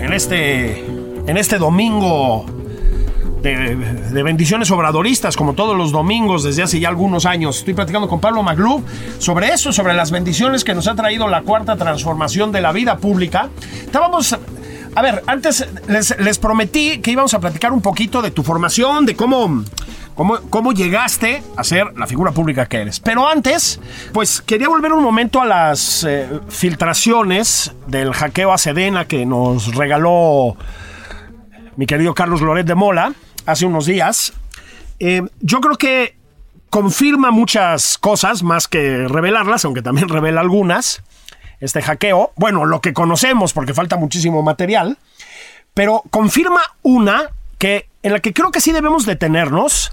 en 0.00 0.14
este, 0.14 0.86
en 1.26 1.36
este 1.36 1.58
domingo 1.58 2.46
de, 3.42 4.22
bendiciones 4.22 4.70
obradoristas, 4.70 5.36
como 5.36 5.52
todos 5.52 5.76
los 5.76 5.92
domingos 5.92 6.44
desde 6.44 6.62
hace 6.62 6.80
ya 6.80 6.88
algunos 6.88 7.26
años. 7.26 7.58
Estoy 7.58 7.74
platicando 7.74 8.08
con 8.08 8.20
Pablo 8.20 8.42
Maglú 8.42 8.82
sobre 9.18 9.48
eso, 9.48 9.70
sobre 9.70 9.92
las 9.92 10.10
bendiciones 10.10 10.64
que 10.64 10.74
nos 10.74 10.88
ha 10.88 10.94
traído 10.94 11.28
la 11.28 11.42
cuarta 11.42 11.76
transformación 11.76 12.52
de 12.52 12.62
la 12.62 12.72
vida 12.72 12.96
pública. 12.96 13.50
Estábamos. 13.84 14.34
A 14.94 15.02
ver, 15.02 15.22
antes 15.26 15.68
les, 15.86 16.18
les 16.18 16.38
prometí 16.38 17.00
que 17.02 17.10
íbamos 17.10 17.34
a 17.34 17.40
platicar 17.40 17.70
un 17.72 17.82
poquito 17.82 18.22
de 18.22 18.30
tu 18.30 18.42
formación, 18.42 19.04
de 19.04 19.14
cómo, 19.14 19.62
cómo, 20.14 20.38
cómo 20.50 20.72
llegaste 20.72 21.42
a 21.56 21.64
ser 21.64 21.96
la 21.96 22.06
figura 22.06 22.32
pública 22.32 22.66
que 22.66 22.78
eres. 22.78 23.00
Pero 23.00 23.28
antes, 23.28 23.80
pues 24.12 24.40
quería 24.40 24.68
volver 24.68 24.92
un 24.92 25.02
momento 25.02 25.40
a 25.40 25.46
las 25.46 26.04
eh, 26.04 26.28
filtraciones 26.48 27.72
del 27.86 28.12
hackeo 28.12 28.52
a 28.52 28.58
Sedena 28.58 29.06
que 29.06 29.26
nos 29.26 29.74
regaló 29.74 30.56
mi 31.76 31.86
querido 31.86 32.14
Carlos 32.14 32.40
Loret 32.40 32.66
de 32.66 32.74
Mola 32.74 33.14
hace 33.46 33.66
unos 33.66 33.86
días. 33.86 34.32
Eh, 34.98 35.22
yo 35.40 35.60
creo 35.60 35.76
que 35.76 36.16
confirma 36.70 37.30
muchas 37.30 37.98
cosas, 37.98 38.42
más 38.42 38.68
que 38.68 39.06
revelarlas, 39.08 39.64
aunque 39.64 39.82
también 39.82 40.08
revela 40.08 40.40
algunas. 40.40 41.02
Este 41.60 41.80
hackeo, 41.82 42.32
bueno, 42.36 42.64
lo 42.66 42.80
que 42.80 42.92
conocemos, 42.92 43.52
porque 43.52 43.74
falta 43.74 43.96
muchísimo 43.96 44.42
material, 44.42 44.98
pero 45.72 46.02
confirma 46.10 46.60
una 46.82 47.30
que 47.58 47.88
en 48.02 48.12
la 48.12 48.20
que 48.20 48.32
creo 48.32 48.50
que 48.50 48.60
sí 48.60 48.72
debemos 48.72 49.06
detenernos. 49.06 49.92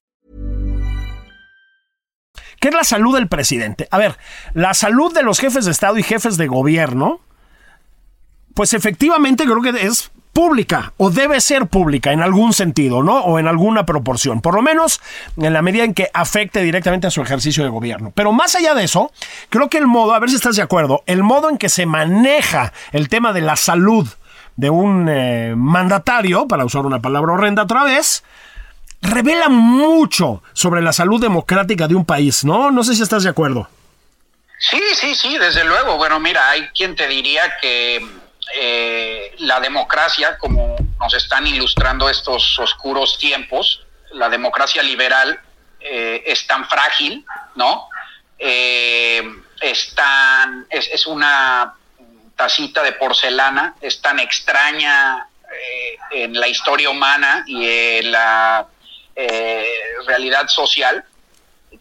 ¿Qué 2.59 2.69
es 2.69 2.73
la 2.73 2.83
salud 2.83 3.15
del 3.15 3.27
presidente? 3.27 3.87
A 3.91 3.97
ver, 3.97 4.17
la 4.53 4.73
salud 4.73 5.13
de 5.13 5.23
los 5.23 5.39
jefes 5.39 5.65
de 5.65 5.71
Estado 5.71 5.97
y 5.97 6.03
jefes 6.03 6.37
de 6.37 6.47
gobierno, 6.47 7.21
pues 8.53 8.73
efectivamente 8.73 9.45
creo 9.45 9.61
que 9.61 9.85
es 9.85 10.11
pública 10.33 10.93
o 10.97 11.09
debe 11.09 11.41
ser 11.41 11.67
pública 11.67 12.13
en 12.13 12.21
algún 12.21 12.53
sentido, 12.53 13.03
¿no? 13.03 13.19
O 13.19 13.39
en 13.39 13.47
alguna 13.47 13.85
proporción, 13.85 14.41
por 14.41 14.55
lo 14.55 14.61
menos 14.61 15.01
en 15.37 15.53
la 15.53 15.61
medida 15.61 15.83
en 15.83 15.93
que 15.93 16.09
afecte 16.13 16.61
directamente 16.61 17.07
a 17.07 17.11
su 17.11 17.21
ejercicio 17.21 17.63
de 17.63 17.69
gobierno. 17.69 18.11
Pero 18.15 18.31
más 18.31 18.55
allá 18.55 18.73
de 18.73 18.83
eso, 18.83 19.11
creo 19.49 19.69
que 19.69 19.77
el 19.77 19.87
modo, 19.87 20.13
a 20.13 20.19
ver 20.19 20.29
si 20.29 20.35
estás 20.35 20.55
de 20.55 20.61
acuerdo, 20.61 21.03
el 21.05 21.23
modo 21.23 21.49
en 21.49 21.57
que 21.57 21.69
se 21.69 21.85
maneja 21.85 22.71
el 22.91 23.09
tema 23.09 23.33
de 23.33 23.41
la 23.41 23.55
salud 23.55 24.07
de 24.55 24.69
un 24.69 25.07
eh, 25.09 25.53
mandatario, 25.55 26.47
para 26.47 26.65
usar 26.65 26.85
una 26.85 27.01
palabra 27.01 27.33
horrenda 27.33 27.63
otra 27.63 27.83
vez, 27.83 28.23
revela 29.01 29.49
mucho 29.49 30.43
sobre 30.53 30.81
la 30.81 30.93
salud 30.93 31.19
democrática 31.19 31.87
de 31.87 31.95
un 31.95 32.05
país, 32.05 32.45
¿no? 32.45 32.71
No 32.71 32.83
sé 32.83 32.95
si 32.95 33.01
estás 33.01 33.23
de 33.23 33.29
acuerdo. 33.29 33.67
Sí, 34.59 34.81
sí, 34.93 35.15
sí, 35.15 35.37
desde 35.37 35.63
luego. 35.63 35.97
Bueno, 35.97 36.19
mira, 36.19 36.49
hay 36.49 36.67
quien 36.69 36.95
te 36.95 37.07
diría 37.07 37.57
que 37.59 38.05
eh, 38.55 39.35
la 39.39 39.59
democracia, 39.59 40.37
como 40.37 40.75
nos 40.99 41.13
están 41.15 41.47
ilustrando 41.47 42.07
estos 42.09 42.59
oscuros 42.59 43.17
tiempos, 43.17 43.83
la 44.11 44.29
democracia 44.29 44.83
liberal 44.83 45.39
eh, 45.79 46.23
es 46.27 46.45
tan 46.45 46.69
frágil, 46.69 47.25
¿no? 47.55 47.89
Eh, 48.37 49.23
es, 49.61 49.95
tan, 49.95 50.67
es, 50.69 51.07
una 51.07 51.73
tacita 52.35 52.83
de 52.83 52.93
porcelana, 52.93 53.75
es 53.81 53.99
tan 54.01 54.19
extraña 54.19 55.27
en 56.11 56.39
la 56.39 56.47
historia 56.47 56.89
humana 56.89 57.43
y 57.45 57.67
en 57.67 58.11
la 58.11 58.65
realidad 60.07 60.47
social 60.47 61.03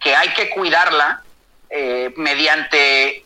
que 0.00 0.14
hay 0.14 0.28
que 0.30 0.50
cuidarla 0.50 1.22
mediante 2.16 3.24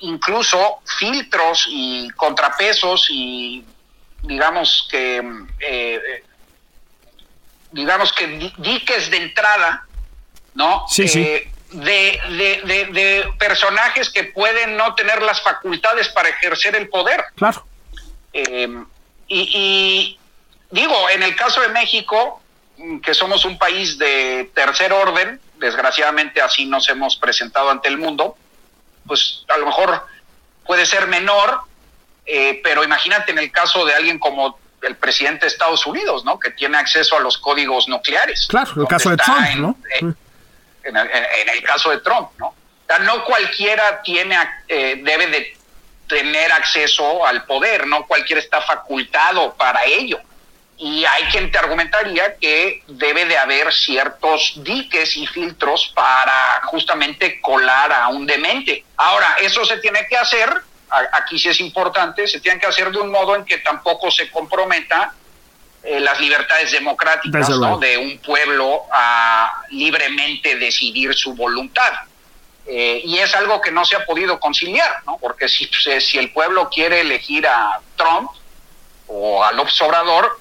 incluso 0.00 0.80
filtros 0.98 1.66
y 1.68 2.10
contrapesos 2.10 3.06
y 3.10 3.64
digamos 4.22 4.86
que 4.90 5.22
eh, 5.60 6.24
digamos 7.72 8.12
que 8.12 8.52
diques 8.58 9.10
de 9.10 9.16
entrada, 9.16 9.86
¿no? 10.54 10.84
Sí, 10.88 11.08
sí. 11.08 11.22
Eh, 11.22 11.50
de, 11.72 12.20
de, 12.92 13.28
personajes 13.36 14.08
que 14.10 14.24
pueden 14.24 14.76
no 14.76 14.94
tener 14.94 15.20
las 15.22 15.42
facultades 15.42 16.08
para 16.08 16.28
ejercer 16.28 16.76
el 16.76 16.88
poder. 16.88 17.24
Claro. 17.34 17.66
Eh, 18.32 18.68
y, 19.26 20.18
digo, 20.70 21.10
en 21.10 21.24
el 21.24 21.34
caso 21.34 21.60
de 21.62 21.68
México, 21.70 22.40
que 23.02 23.14
somos 23.14 23.44
un 23.44 23.58
país 23.58 23.98
de 23.98 24.50
tercer 24.54 24.92
orden, 24.92 25.40
desgraciadamente 25.56 26.40
así 26.40 26.66
nos 26.66 26.88
hemos 26.88 27.16
presentado 27.16 27.70
ante 27.70 27.88
el 27.88 27.98
mundo, 27.98 28.36
pues 29.06 29.44
a 29.48 29.58
lo 29.58 29.66
mejor 29.66 30.06
puede 30.66 30.86
ser 30.86 31.06
menor, 31.06 31.60
eh, 32.26 32.60
pero 32.64 32.82
imagínate 32.82 33.32
en 33.32 33.38
el 33.38 33.52
caso 33.52 33.84
de 33.84 33.94
alguien 33.94 34.18
como 34.18 34.58
el 34.82 34.96
presidente 34.96 35.42
de 35.42 35.48
Estados 35.48 35.86
Unidos, 35.86 36.24
¿no? 36.24 36.38
Que 36.38 36.50
tiene 36.50 36.76
acceso 36.76 37.16
a 37.16 37.20
los 37.20 37.38
códigos 37.38 37.88
nucleares. 37.88 38.46
Claro, 38.48 38.82
el 38.82 38.86
caso 38.86 39.10
de 39.10 39.16
Trump, 39.16 39.48
¿no? 39.56 39.76
En, 40.00 40.96
el, 40.96 41.62
caso 41.62 41.90
de 41.90 41.98
Trump, 41.98 42.30
¿no? 42.38 42.48
O 42.48 42.86
sea, 42.86 42.98
no 42.98 43.24
cualquiera 43.24 44.02
tiene, 44.02 44.36
eh, 44.68 45.00
debe 45.02 45.28
de 45.28 45.56
tener 46.06 46.52
acceso 46.52 47.24
al 47.24 47.46
poder, 47.46 47.86
no 47.86 48.06
cualquiera 48.06 48.40
está 48.40 48.60
facultado 48.60 49.54
para 49.54 49.84
ello 49.84 50.20
y 50.76 51.04
hay 51.04 51.24
quien 51.24 51.50
te 51.50 51.58
argumentaría 51.58 52.36
que 52.36 52.82
debe 52.88 53.26
de 53.26 53.38
haber 53.38 53.72
ciertos 53.72 54.54
diques 54.56 55.16
y 55.16 55.26
filtros 55.26 55.92
para 55.94 56.62
justamente 56.64 57.40
colar 57.40 57.92
a 57.92 58.08
un 58.08 58.26
demente. 58.26 58.84
Ahora, 58.96 59.36
eso 59.40 59.64
se 59.64 59.78
tiene 59.78 60.06
que 60.08 60.16
hacer, 60.16 60.52
aquí 61.12 61.38
sí 61.38 61.48
es 61.48 61.60
importante, 61.60 62.26
se 62.26 62.40
tiene 62.40 62.58
que 62.58 62.66
hacer 62.66 62.90
de 62.90 62.98
un 62.98 63.10
modo 63.10 63.36
en 63.36 63.44
que 63.44 63.58
tampoco 63.58 64.10
se 64.10 64.30
comprometa 64.30 65.14
eh, 65.84 66.00
las 66.00 66.18
libertades 66.18 66.72
democráticas 66.72 67.48
de 67.78 67.98
un 67.98 68.18
pueblo 68.18 68.82
a 68.92 69.62
libremente 69.70 70.56
decidir 70.56 71.14
su 71.14 71.34
voluntad. 71.34 71.92
Eh, 72.66 73.02
y 73.04 73.18
es 73.18 73.34
algo 73.34 73.60
que 73.60 73.70
no 73.70 73.84
se 73.84 73.94
ha 73.94 74.06
podido 74.06 74.40
conciliar, 74.40 75.02
¿no? 75.06 75.18
porque 75.18 75.48
si, 75.48 75.68
si 76.00 76.18
el 76.18 76.32
pueblo 76.32 76.70
quiere 76.70 77.02
elegir 77.02 77.46
a 77.46 77.78
Trump 77.96 78.30
o 79.06 79.44
al 79.44 79.60
Obrador, 79.60 80.40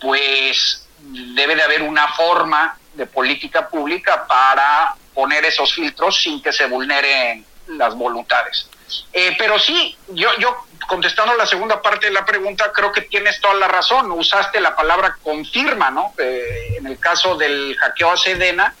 pues 0.00 0.86
debe 1.00 1.56
de 1.56 1.62
haber 1.62 1.82
una 1.82 2.08
forma 2.08 2.78
de 2.94 3.06
política 3.06 3.68
pública 3.68 4.26
para 4.26 4.94
poner 5.14 5.44
esos 5.44 5.72
filtros 5.74 6.20
sin 6.22 6.42
que 6.42 6.52
se 6.52 6.66
vulneren 6.66 7.44
las 7.68 7.94
voluntades. 7.94 8.68
Eh, 9.12 9.34
pero 9.38 9.58
sí, 9.58 9.96
yo, 10.08 10.30
yo 10.38 10.64
contestando 10.86 11.34
la 11.34 11.46
segunda 11.46 11.80
parte 11.82 12.06
de 12.06 12.12
la 12.12 12.24
pregunta, 12.24 12.72
creo 12.72 12.90
que 12.92 13.02
tienes 13.02 13.40
toda 13.40 13.54
la 13.54 13.68
razón. 13.68 14.10
Usaste 14.10 14.60
la 14.60 14.74
palabra 14.74 15.16
confirma, 15.22 15.90
¿no? 15.90 16.14
Eh, 16.18 16.76
en 16.78 16.86
el 16.86 16.98
caso 16.98 17.36
del 17.36 17.76
hackeo 17.78 18.12
a 18.12 18.16
Sedena, 18.16 18.74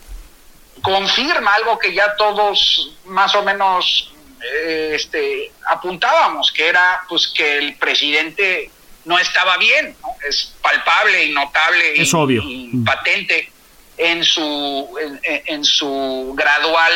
confirma 0.82 1.54
algo 1.54 1.78
que 1.78 1.92
ya 1.92 2.16
todos 2.16 2.96
más 3.04 3.34
o 3.34 3.42
menos 3.42 4.12
eh, 4.42 4.92
este, 4.94 5.52
apuntábamos, 5.66 6.50
que 6.52 6.68
era 6.68 7.02
pues 7.08 7.28
que 7.28 7.58
el 7.58 7.76
presidente 7.76 8.70
no 9.08 9.18
estaba 9.18 9.56
bien, 9.56 9.96
es 10.28 10.52
palpable 10.60 11.24
y 11.24 11.32
notable 11.32 11.94
y, 11.96 12.14
obvio. 12.14 12.42
patente 12.84 13.50
en 13.96 14.22
su, 14.22 14.86
en, 15.22 15.64
su 15.64 16.34
gradual 16.36 16.92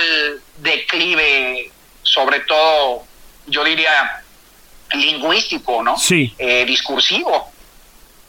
declive, 0.59 1.71
sobre 2.03 2.41
todo, 2.41 3.07
yo 3.47 3.65
diría, 3.65 4.23
lingüístico, 4.93 5.83
¿no? 5.83 5.97
Sí. 5.97 6.35
Eh, 6.37 6.67
discursivo. 6.67 7.51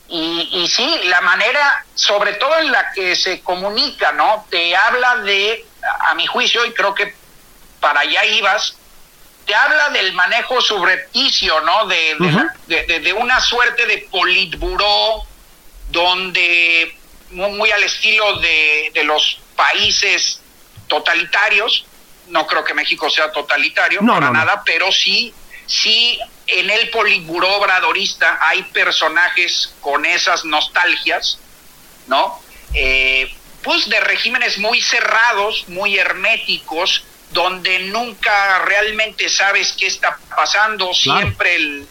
Y, 0.08 0.48
y 0.54 0.68
sí, 0.70 1.02
la 1.04 1.20
manera, 1.20 1.86
sobre 1.94 2.34
todo 2.34 2.58
en 2.60 2.72
la 2.72 2.90
que 2.94 3.18
se 3.18 3.42
comunica, 3.42 4.14
¿no? 4.14 4.46
Te 4.50 4.78
habla 4.78 5.18
de, 5.18 5.66
a 6.08 6.16
mi 6.16 6.26
juicio, 6.26 6.66
y 6.66 6.72
creo 6.72 6.96
que 6.96 7.14
para 7.82 8.00
allá 8.00 8.24
ibas, 8.26 8.78
te 9.46 9.56
habla 9.56 9.90
del 9.90 10.14
manejo 10.14 10.62
subrepticio, 10.62 11.62
¿no? 11.62 11.86
De, 11.88 13.00
de, 13.00 13.14
una 13.14 13.40
suerte 13.40 13.86
de 13.86 14.08
politburó 14.10 15.26
donde, 15.90 16.96
muy, 17.32 17.72
al 17.72 17.84
estilo 17.84 18.40
de, 18.40 18.92
los 19.04 19.40
países 19.56 20.40
totalitarios, 20.88 21.86
no 22.28 22.48
creo 22.48 22.64
que 22.64 22.74
México 22.74 23.10
sea 23.10 23.32
totalitario, 23.32 24.02
para 24.06 24.32
nada, 24.32 24.64
pero 24.66 24.92
sí, 24.92 25.34
sí 25.66 26.20
en 26.48 26.70
el 26.70 26.90
politburó 26.90 27.58
obradorista 27.58 28.40
hay 28.42 28.64
personajes 28.64 29.74
con 29.82 30.06
esas 30.06 30.46
nostalgias, 30.46 31.40
¿no? 32.08 32.40
Eh, 32.74 33.34
pues 33.62 33.88
de 33.88 34.00
regímenes 34.00 34.58
muy 34.58 34.82
cerrados, 34.82 35.66
muy 35.68 35.98
herméticos, 35.98 37.04
donde 37.34 37.80
nunca 37.80 38.60
realmente 38.60 39.28
sabes 39.28 39.74
qué 39.74 39.88
está 39.88 40.18
pasando, 40.36 40.94
siempre 40.94 41.56
el, 41.56 41.88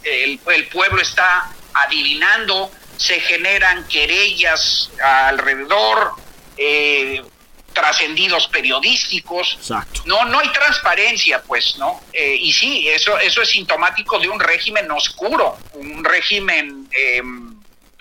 el, 0.47 0.69
pueblo 0.69 1.03
está 1.03 1.51
adivinando, 1.75 2.71
se 2.97 3.21
generan 3.21 3.87
querellas 3.89 4.91
alrededor, 5.03 6.13
eh, 6.57 7.23
trascendidos 7.73 8.47
periodísticos. 8.49 9.59
No, 10.05 10.25
no 10.27 10.39
hay 10.39 10.49
transparencia, 10.53 11.43
pues, 11.43 11.77
¿no? 11.77 12.01
Eh, 12.13 12.37
y 12.39 12.53
sí, 12.53 12.89
eso, 12.89 13.19
eso 13.19 13.43
es 13.43 13.49
sintomático 13.49 14.19
de 14.21 14.29
un 14.29 14.39
régimen 14.39 14.91
oscuro, 14.91 15.59
un 15.73 16.05
régimen 16.05 16.89
em, 16.93 17.57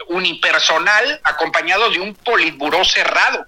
unipersonal 0.09 1.21
acompañado 1.23 1.89
de 1.89 1.99
un 1.99 2.13
politburó 2.13 2.83
cerrado 2.85 3.47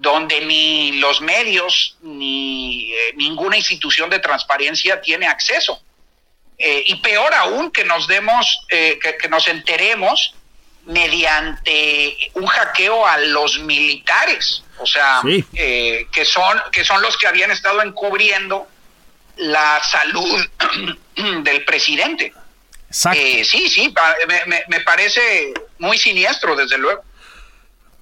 donde 0.00 0.40
ni 0.40 0.92
los 0.92 1.20
medios 1.20 1.98
ni 2.00 2.90
eh, 2.90 3.12
ninguna 3.16 3.58
institución 3.58 4.08
de 4.08 4.18
transparencia 4.18 5.00
tiene 5.02 5.26
acceso. 5.26 5.82
Eh, 6.56 6.84
y 6.86 6.96
peor 6.96 7.32
aún 7.34 7.70
que 7.70 7.84
nos 7.84 8.06
demos, 8.08 8.64
eh, 8.70 8.98
que, 8.98 9.28
nos 9.28 9.46
enteremos 9.46 10.34
mediante 10.86 12.16
un 12.32 12.46
hackeo 12.46 13.06
a 13.06 13.18
los 13.18 13.58
militares, 13.60 14.64
o 14.78 14.86
sea, 14.86 15.20
que 15.22 16.24
son 16.24 16.60
que 16.72 16.82
son 16.82 17.02
los 17.02 17.18
que 17.18 17.26
habían 17.26 17.50
estado 17.50 17.82
encubriendo 17.82 18.66
la 19.36 19.82
salud 19.84 20.46
del 21.42 21.64
presidente. 21.66 22.32
sí, 22.90 23.44
sí, 23.44 23.94
me, 24.46 24.64
me 24.66 24.80
parece 24.80 25.52
muy 25.78 25.98
siniestro, 25.98 26.56
desde 26.56 26.78
luego. 26.78 27.02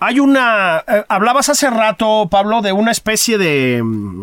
Hay 0.00 0.20
una. 0.20 0.84
Eh, 0.87 1.04
hablabas 1.08 1.48
hace 1.48 1.68
rato, 1.70 2.28
Pablo, 2.30 2.62
de 2.62 2.72
una 2.72 2.92
especie 2.92 3.37
de. 3.37 3.82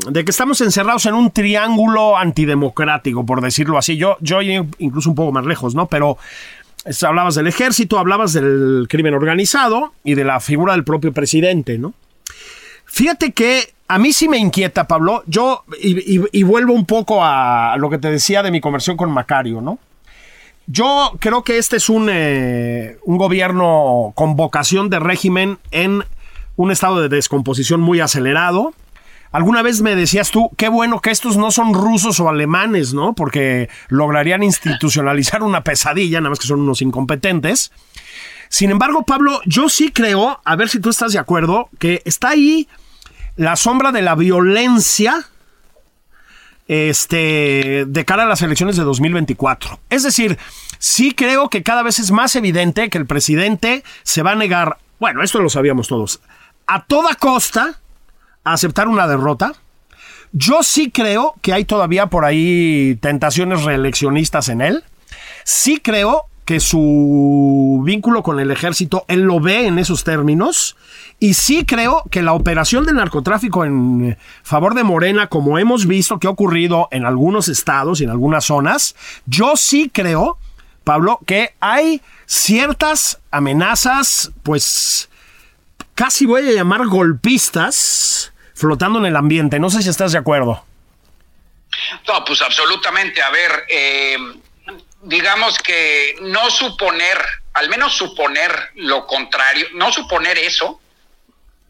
de 0.09 0.23
que 0.23 0.31
estamos 0.31 0.61
encerrados 0.61 1.05
en 1.05 1.15
un 1.15 1.31
triángulo 1.31 2.17
antidemocrático, 2.17 3.25
por 3.25 3.41
decirlo 3.41 3.77
así. 3.77 3.97
Yo, 3.97 4.17
yo 4.21 4.41
incluso 4.41 5.09
un 5.09 5.15
poco 5.15 5.31
más 5.31 5.45
lejos, 5.45 5.75
¿no? 5.75 5.88
Pero 5.88 6.17
hablabas 7.05 7.35
del 7.35 7.47
ejército, 7.47 7.99
hablabas 7.99 8.33
del 8.33 8.88
crimen 8.89 9.13
organizado 9.13 9.93
y 10.03 10.13
de 10.13 10.23
la 10.23 10.39
figura 10.39 10.73
del 10.73 10.83
propio 10.83 11.11
presidente, 11.11 11.77
¿no? 11.77 11.93
Fíjate 12.85 13.33
que 13.33 13.73
a 13.88 13.99
mí 13.99 14.13
sí 14.13 14.29
me 14.29 14.38
inquieta, 14.38 14.88
Pablo. 14.88 15.23
Yo, 15.27 15.63
y, 15.81 16.43
vuelvo 16.43 16.73
un 16.73 16.85
poco 16.85 17.23
a 17.23 17.75
lo 17.77 17.89
que 17.89 17.97
te 17.97 18.09
decía 18.09 18.43
de 18.43 18.51
mi 18.51 18.61
conversión 18.61 18.95
con 18.95 19.11
Macario, 19.11 19.61
¿no? 19.61 19.79
Yo 20.67 21.12
creo 21.19 21.43
que 21.43 21.58
este 21.58 21.78
es 21.78 21.89
un, 21.89 22.10
eh, 22.12 22.97
un 23.04 23.17
gobierno 23.17 24.13
con 24.15 24.36
vocación 24.36 24.89
de 24.89 24.99
régimen 24.99 25.60
en 25.71 26.04
un 26.56 26.71
estado 26.71 27.01
de 27.01 27.10
descomposición 27.10 27.82
muy 27.82 27.99
acelerado. 27.99 28.73
Alguna 29.32 29.62
vez 29.62 29.82
me 29.82 29.95
decías 29.95 30.32
tú, 30.32 30.49
qué 30.58 30.69
bueno 30.69 31.01
que 31.01 31.12
estos 31.12 31.38
no 31.38 31.51
son 31.51 31.73
rusos 31.73 32.19
o 32.19 32.30
alemanes, 32.30 32.93
¿no? 32.93 33.13
Porque 33.13 33.69
lograrían 33.89 34.43
institucionalizar 34.43 35.43
una 35.43 35.63
pesadilla, 35.63 36.21
nada 36.21 36.30
más 36.30 36.39
que 36.39 36.47
son 36.47 36.62
unos 36.62 36.82
incompetentes. 36.82 37.71
Sin 38.49 38.71
embargo, 38.71 39.04
Pablo, 39.04 39.41
yo 39.45 39.69
sí 39.69 39.91
creo, 39.91 40.39
a 40.43 40.56
ver 40.56 40.69
si 40.69 40.80
tú 40.80 40.89
estás 40.89 41.12
de 41.12 41.19
acuerdo, 41.19 41.69
que 41.80 42.01
está 42.06 42.30
ahí 42.30 42.67
la 43.36 43.58
sombra 43.58 43.91
de 43.91 44.01
la 44.01 44.15
violencia 44.15 45.28
este, 46.67 47.86
de 47.88 48.06
cara 48.06 48.23
a 48.23 48.28
las 48.28 48.41
elecciones 48.41 48.75
de 48.75 48.84
2024. 48.84 49.80
Es 49.89 50.04
decir, 50.04 50.38
sí 50.80 51.13
creo 51.13 51.49
que 51.49 51.63
cada 51.63 51.84
vez 51.84 51.99
es 51.99 52.12
más 52.12 52.36
evidente 52.36 52.89
que 52.89 52.97
el 52.97 53.06
presidente 53.06 53.84
se 54.04 54.23
va 54.23 54.32
a 54.32 54.36
negar, 54.36 54.78
bueno, 54.99 55.23
esto 55.23 55.39
lo 55.39 55.49
sabíamos 55.49 55.88
todos, 55.88 56.21
a 56.67 56.86
toda 56.86 57.15
costa 57.15 57.80
a 58.43 58.54
aceptar 58.54 58.88
una 58.88 59.08
derrota. 59.08 59.54
Yo 60.32 60.63
sí 60.63 60.91
creo 60.91 61.36
que 61.41 61.54
hay 61.54 61.65
todavía 61.65 62.08
por 62.08 62.25
ahí 62.25 62.97
tentaciones 63.01 63.63
reeleccionistas 63.63 64.49
en 64.49 64.62
él. 64.62 64.84
Sí 65.43 65.80
creo 65.80 66.25
que 66.45 66.60
su 66.60 67.82
vínculo 67.84 68.21
con 68.21 68.39
el 68.39 68.51
ejército, 68.51 69.06
él 69.08 69.21
lo 69.21 69.39
ve 69.39 69.65
en 69.65 69.80
esos 69.80 70.04
términos. 70.04 70.75
Y 71.19 71.34
sí 71.34 71.65
creo 71.65 72.04
que 72.12 72.21
la 72.21 72.34
operación 72.34 72.86
del 72.86 72.95
narcotráfico 72.95 73.63
en 73.63 74.17
favor 74.43 74.75
de 74.75 74.84
Morena, 74.84 75.28
como 75.28 75.58
hemos 75.58 75.88
visto 75.88 76.19
que 76.19 76.28
ha 76.28 76.30
ocurrido 76.30 76.88
en 76.91 77.06
algunos 77.06 77.47
estados 77.47 78.01
y 78.01 78.04
en 78.04 78.10
algunas 78.10 78.45
zonas, 78.45 78.95
yo 79.25 79.56
sí 79.56 79.89
creo, 79.93 80.38
Pablo, 80.84 81.19
que 81.25 81.56
hay 81.62 82.01
ciertas 82.25 83.19
amenazas, 83.32 84.32
pues 84.43 85.10
casi 85.95 86.25
voy 86.25 86.47
a 86.49 86.51
llamar 86.51 86.86
golpistas, 86.88 88.34
flotando 88.54 88.99
en 88.99 89.06
el 89.06 89.15
ambiente. 89.15 89.60
No 89.60 89.69
sé 89.69 89.82
si 89.82 89.89
estás 89.89 90.12
de 90.12 90.17
acuerdo. 90.17 90.63
No, 92.08 92.25
pues 92.25 92.41
absolutamente. 92.41 93.21
A 93.21 93.30
ver, 93.30 93.51
eh, 93.69 94.17
digamos 95.04 95.58
que 95.60 96.15
no 96.21 96.49
suponer, 96.49 97.17
al 97.54 97.69
menos 97.69 97.93
suponer 97.93 98.51
lo 98.75 99.06
contrario, 99.08 99.67
no 99.73 99.91
suponer 99.91 100.38
eso, 100.38 100.82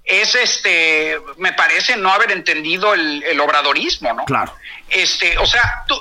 es 0.05 0.35
este, 0.35 1.19
me 1.37 1.53
parece 1.53 1.97
no 1.97 2.11
haber 2.11 2.31
entendido 2.31 2.93
el, 2.93 3.39
obradorismo, 3.39 4.13
¿no? 4.13 4.25
Claro. 4.25 4.53
Este, 4.87 5.37
o 5.37 5.45
sea, 5.45 5.83
tú, 5.87 5.99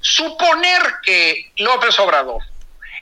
suponer 0.00 0.80
que 1.02 1.52
López 1.56 1.98
Obrador, 2.00 2.42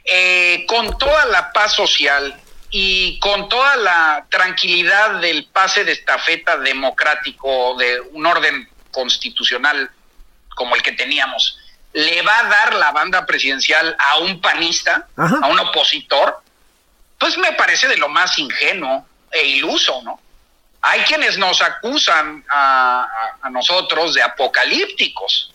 eh, 0.05 0.67
con 0.67 0.99
toda 0.99 1.25
la 1.27 1.53
paz 1.53 1.73
social 1.73 2.41
y 2.71 3.19
con 3.21 3.49
toda 3.49 3.77
la 3.77 4.27
tranquilidad 4.29 5.21
del 5.21 5.47
pase 5.47 5.85
de 5.85 5.93
estafeta 5.93 6.57
democrático 6.59 7.77
de 7.77 8.01
un 8.01 8.27
orden 8.27 8.69
constitucional 8.91 9.91
como 10.57 10.75
el 10.75 10.83
que 10.83 10.93
teníamos, 10.93 11.59
le 11.93 12.23
va 12.23 12.41
a 12.41 12.45
dar 12.45 12.75
la 12.75 12.91
banda 12.91 13.25
presidencial 13.25 13.97
a 13.99 14.19
un 14.19 14.41
panista, 14.41 15.07
a 15.17 15.47
un 15.47 15.61
opositor, 15.61 16.43
pues 17.19 17.39
me 17.39 17.53
parece 17.53 17.87
de 17.87 17.97
lo 17.97 18.09
más 18.09 18.37
ingenuo 18.39 19.07
e 19.31 19.47
iluso, 19.47 20.03
¿no? 20.03 20.21
Hay 20.87 21.01
quienes 21.05 21.39
nos 21.39 21.63
acusan 21.63 22.45
a, 22.51 23.09
nosotros 23.51 24.13
de 24.13 24.23
apocalípticos, 24.23 25.51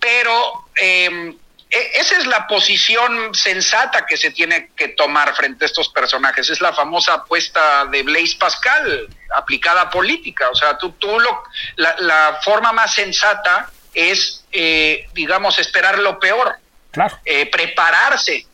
pero 0.00 0.66
em, 0.74 1.36
e, 1.70 1.90
esa 1.94 2.16
es 2.18 2.26
la 2.26 2.48
posición 2.48 3.32
sensata 3.32 4.04
que 4.04 4.16
se 4.16 4.32
tiene 4.32 4.70
que 4.74 4.88
tomar 4.88 5.36
frente 5.36 5.64
a 5.64 5.66
estos 5.66 5.88
personajes. 5.88 6.50
Es 6.50 6.60
la 6.60 6.72
famosa 6.72 7.14
apuesta 7.14 7.86
de 7.86 8.02
Blaise 8.02 8.34
Pascal 8.34 9.08
aplicada 9.36 9.82
a 9.82 9.90
política. 9.90 10.50
O 10.50 10.56
sea, 10.56 10.76
tú, 10.76 10.90
tú 10.98 11.20
lo, 11.20 11.44
la, 11.76 11.94
la 11.98 12.40
forma 12.42 12.72
más 12.72 12.92
sensata 12.92 13.70
es, 13.94 14.44
eh, 14.50 15.06
digamos, 15.12 15.60
esperar 15.60 16.00
lo 16.00 16.18
peor. 16.18 16.56
Claro. 16.90 17.20
Eh, 17.24 17.46
prepararse. 17.46 18.46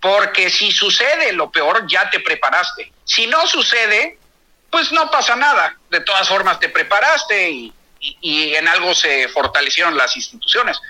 Porque 0.00 0.48
si 0.48 0.72
sucede 0.72 1.34
lo 1.34 1.50
peor, 1.50 1.86
ya 1.86 2.08
te 2.08 2.20
preparaste. 2.20 2.90
Si 3.04 3.26
no 3.26 3.46
sucede, 3.46 4.18
pues 4.72 4.90
no 4.90 5.10
pasa 5.10 5.36
nada. 5.36 5.76
De 5.90 6.00
todas 6.00 6.26
formas, 6.26 6.58
te 6.58 6.70
preparaste 6.70 7.50
y, 7.50 7.72
en 8.56 8.66
algo 8.66 8.94
se 8.94 9.28
fortalecieron 9.28 9.96
las 9.96 10.16
instituciones. 10.16 10.80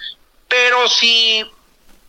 Pero 0.48 0.88
si 0.88 1.44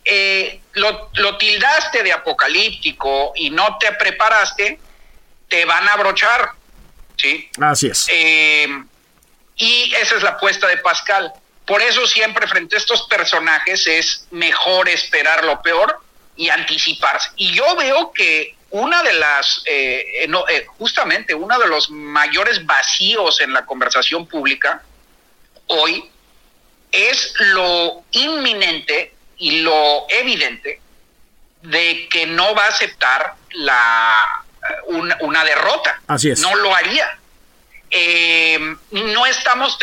eh, 0.04 0.60
lo, 0.74 1.10
lo, 1.14 1.36
tildaste 1.36 2.02
de 2.02 2.12
apocalíptico 2.12 3.32
y 3.34 3.50
no 3.50 3.76
te 3.78 3.92
preparaste, 3.92 4.78
te 5.48 5.64
van 5.64 5.86
a 5.88 5.94
abrochar. 5.94 6.52
¿sí? 7.16 7.50
Así 7.60 7.88
es. 7.88 8.08
y 9.56 9.94
esa 9.94 10.16
es 10.16 10.22
la 10.22 10.30
apuesta 10.30 10.68
de 10.68 10.78
Pascal. 10.78 11.32
Por 11.66 11.82
eso 11.82 12.06
siempre 12.06 12.46
frente 12.46 12.76
a 12.76 12.78
estos 12.78 13.02
personajes 13.08 13.86
es 13.88 14.26
mejor 14.30 14.88
esperar 14.88 15.44
lo 15.44 15.60
peor 15.60 16.00
y 16.36 16.50
anticiparse. 16.50 17.30
Y 17.36 17.52
yo 17.52 17.74
veo 17.76 18.12
que 18.12 18.56
una 18.74 19.04
de 19.04 19.12
las, 19.12 19.62
eh, 19.66 20.26
no, 20.28 20.48
eh, 20.48 20.66
justamente 20.78 21.32
uno 21.32 21.56
de 21.60 21.68
los 21.68 21.90
mayores 21.90 22.66
vacíos 22.66 23.40
en 23.40 23.52
la 23.52 23.64
conversación 23.64 24.26
pública 24.26 24.82
hoy 25.68 26.10
es 26.90 27.34
lo 27.38 28.02
inminente 28.10 29.14
y 29.38 29.60
lo 29.60 30.06
evidente 30.08 30.80
de 31.62 32.08
que 32.10 32.26
no 32.26 32.52
va 32.56 32.64
a 32.64 32.68
aceptar 32.68 33.34
la, 33.52 34.44
una, 34.86 35.18
una 35.20 35.44
derrota. 35.44 36.00
Así 36.08 36.30
es. 36.30 36.40
No 36.40 36.56
lo 36.56 36.74
haría 36.74 37.18
eh, 37.96 38.58
no 38.90 39.26
estamos 39.26 39.78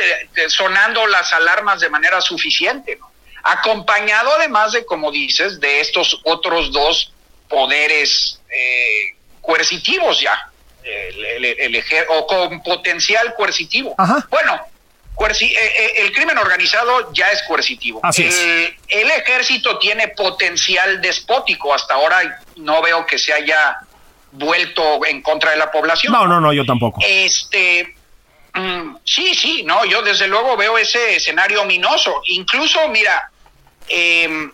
sonando 0.49 1.07
las 1.07 1.31
alarmas 1.31 1.79
de 1.79 1.89
manera 1.89 2.19
suficiente, 2.19 2.99
acompañado 3.41 4.33
además 4.35 4.73
de, 4.73 4.85
como 4.85 5.13
dices, 5.13 5.61
de 5.61 5.79
estos 5.79 6.19
otros 6.25 6.73
dos 6.73 7.13
poderes 7.51 8.39
eh, 8.49 9.15
coercitivos 9.41 10.19
ya, 10.19 10.49
el, 10.83 11.83
o 12.09 12.25
con 12.25 12.63
potencial 12.63 13.35
coercitivo. 13.35 13.95
Bueno, 14.29 14.59
eh, 15.39 15.93
el 15.97 16.11
crimen 16.11 16.37
organizado 16.39 17.13
ya 17.13 17.29
es 17.31 17.43
coercitivo. 17.43 18.01
el 18.17 19.11
ejército 19.11 19.77
tiene 19.77 20.07
potencial 20.07 20.99
despótico. 21.01 21.73
Hasta 21.73 21.93
ahora 21.93 22.41
no 22.55 22.81
veo 22.81 23.05
que 23.05 23.19
se 23.19 23.33
haya 23.33 23.77
vuelto 24.31 25.05
en 25.05 25.21
contra 25.21 25.51
de 25.51 25.57
la 25.57 25.69
población. 25.69 26.13
No, 26.13 26.25
no, 26.25 26.41
no, 26.41 26.51
yo 26.53 26.65
tampoco. 26.65 26.99
Este, 27.05 27.95
Mm, 28.53 28.97
sí, 29.05 29.33
sí, 29.33 29.63
no, 29.63 29.85
yo 29.85 30.01
desde 30.01 30.27
luego 30.27 30.57
veo 30.57 30.77
ese 30.77 31.15
escenario 31.15 31.61
ominoso. 31.61 32.21
Incluso, 32.25 32.87
mira, 32.89 33.31
em, 33.87 34.51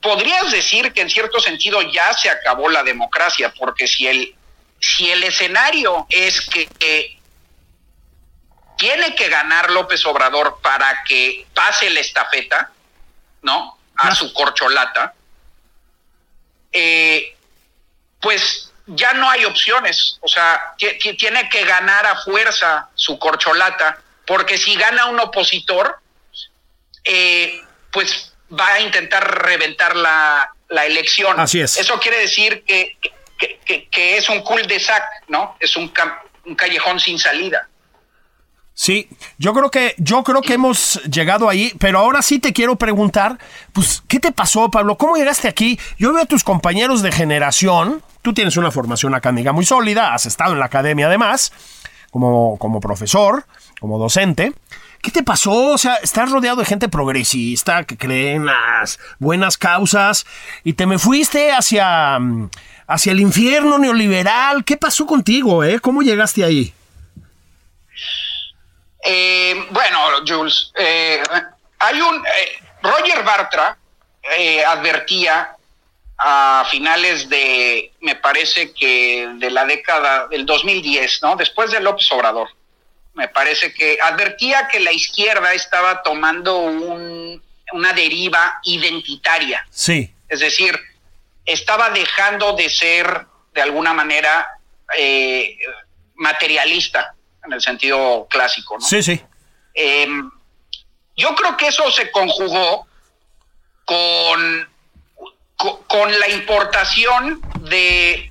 podrías 0.00 0.50
decir 0.50 0.92
que 0.92 1.00
en 1.02 1.10
cierto 1.10 1.40
sentido 1.40 1.80
ya 1.82 2.12
se 2.14 2.30
acabó 2.30 2.68
la 2.68 2.82
democracia, 2.82 3.52
porque 3.58 3.86
si 3.86 4.06
el, 4.06 4.34
si 4.80 5.10
el 5.10 5.22
escenario 5.24 6.06
es 6.10 6.40
que, 6.42 7.18
tiene 8.76 9.14
que 9.14 9.28
ganar 9.28 9.70
López 9.70 10.04
Obrador 10.04 10.58
para 10.60 11.04
que 11.04 11.46
pase 11.54 11.88
la 11.90 12.00
estafeta, 12.00 12.70
¿no? 13.42 13.78
A 13.96 14.14
su 14.14 14.32
corcholata, 14.34 15.14
eh, 16.72 17.36
pues 18.20 18.72
ya 18.86 19.14
no 19.14 19.30
hay 19.30 19.44
opciones. 19.44 20.18
O 20.20 20.28
sea, 20.28 20.74
tiene 20.76 21.48
que 21.48 21.64
ganar 21.64 22.04
a 22.04 22.20
fuerza 22.22 22.88
su 22.94 23.18
corcholata, 23.18 24.02
porque 24.26 24.58
si 24.58 24.74
gana 24.74 25.06
un 25.06 25.20
opositor, 25.20 26.00
eh, 27.04 27.62
pues 27.92 28.33
va 28.52 28.74
a 28.74 28.80
intentar 28.80 29.42
reventar 29.44 29.96
la, 29.96 30.50
elección. 30.86 31.38
Así 31.38 31.60
es. 31.60 31.78
Eso 31.78 32.00
quiere 32.00 32.18
decir 32.18 32.64
que, 32.66 32.96
que, 33.64 34.16
es 34.16 34.28
un 34.28 34.42
cul 34.42 34.66
de 34.66 34.80
sac, 34.80 35.04
¿no? 35.28 35.56
Es 35.60 35.76
un, 35.76 35.92
un 36.46 36.54
callejón 36.56 36.98
sin 36.98 37.18
salida. 37.18 37.68
Sí, 38.76 39.08
yo 39.38 39.54
creo 39.54 39.70
que 39.70 39.94
yo 39.98 40.24
creo 40.24 40.42
que 40.42 40.54
hemos 40.54 41.00
llegado 41.04 41.48
ahí, 41.48 41.72
pero 41.78 42.00
ahora 42.00 42.22
sí 42.22 42.40
te 42.40 42.52
quiero 42.52 42.74
preguntar, 42.74 43.38
pues 43.72 44.02
¿qué 44.08 44.18
te 44.18 44.32
pasó, 44.32 44.68
Pablo? 44.68 44.98
¿Cómo 44.98 45.16
llegaste 45.16 45.46
aquí? 45.46 45.78
Yo 45.96 46.12
veo 46.12 46.24
a 46.24 46.26
tus 46.26 46.42
compañeros 46.42 47.00
de 47.00 47.12
generación, 47.12 48.02
tú 48.22 48.34
tienes 48.34 48.56
una 48.56 48.72
formación 48.72 49.14
académica 49.14 49.52
muy 49.52 49.64
sólida, 49.64 50.12
has 50.12 50.26
estado 50.26 50.54
en 50.54 50.58
la 50.58 50.64
academia 50.64 51.06
además, 51.06 51.52
como, 52.10 52.58
como 52.58 52.80
profesor, 52.80 53.46
como 53.78 53.96
docente. 53.96 54.52
¿Qué 55.04 55.10
te 55.10 55.22
pasó? 55.22 55.52
O 55.66 55.76
sea, 55.76 55.96
estás 55.96 56.30
rodeado 56.30 56.56
de 56.56 56.64
gente 56.64 56.88
progresista 56.88 57.84
que 57.84 57.98
cree 57.98 58.36
en 58.36 58.46
las 58.46 58.98
buenas 59.18 59.58
causas 59.58 60.24
y 60.64 60.72
te 60.72 60.86
me 60.86 60.98
fuiste 60.98 61.52
hacia, 61.52 62.18
hacia 62.86 63.12
el 63.12 63.20
infierno 63.20 63.76
neoliberal. 63.78 64.64
¿Qué 64.64 64.78
pasó 64.78 65.04
contigo, 65.04 65.62
eh? 65.62 65.78
¿Cómo 65.78 66.00
llegaste 66.00 66.42
ahí? 66.42 66.72
Eh, 69.04 69.66
bueno, 69.72 69.98
Jules, 70.26 70.72
eh, 70.74 71.22
hay 71.80 72.00
un... 72.00 72.26
Eh, 72.26 72.62
Roger 72.82 73.22
Bartra 73.24 73.76
advertía 74.68 75.54
a 76.16 76.66
finales 76.70 77.28
de, 77.28 77.92
me 78.00 78.14
parece 78.14 78.72
que 78.72 79.28
de 79.34 79.50
la 79.50 79.66
década 79.66 80.28
del 80.28 80.46
2010, 80.46 81.22
¿no? 81.24 81.36
Después 81.36 81.70
de 81.72 81.80
López 81.80 82.10
Obrador, 82.10 82.48
me 83.14 83.28
parece 83.28 83.72
que 83.72 83.98
advertía 84.02 84.68
que 84.68 84.80
la 84.80 84.92
izquierda 84.92 85.52
estaba 85.52 86.02
tomando 86.02 86.58
una 86.58 87.92
deriva 87.94 88.60
identitaria. 88.64 89.66
Sí. 89.70 90.12
Es 90.28 90.40
decir, 90.40 90.78
estaba 91.44 91.90
dejando 91.90 92.54
de 92.54 92.68
ser 92.68 93.26
de 93.52 93.62
alguna 93.62 93.94
manera 93.94 94.48
eh, 94.96 95.56
materialista 96.16 97.14
en 97.44 97.52
el 97.52 97.60
sentido 97.60 98.26
clásico. 98.28 98.76
¿no? 98.78 98.84
Sí, 98.84 99.02
sí. 99.02 99.20
Em, 99.74 100.30
yo 101.16 101.34
creo 101.34 101.56
que 101.56 101.68
eso 101.68 101.90
se 101.90 102.10
conjugó 102.10 102.86
con, 103.84 104.68
con, 105.86 106.18
la 106.18 106.28
importación 106.30 107.40
del 107.60 108.30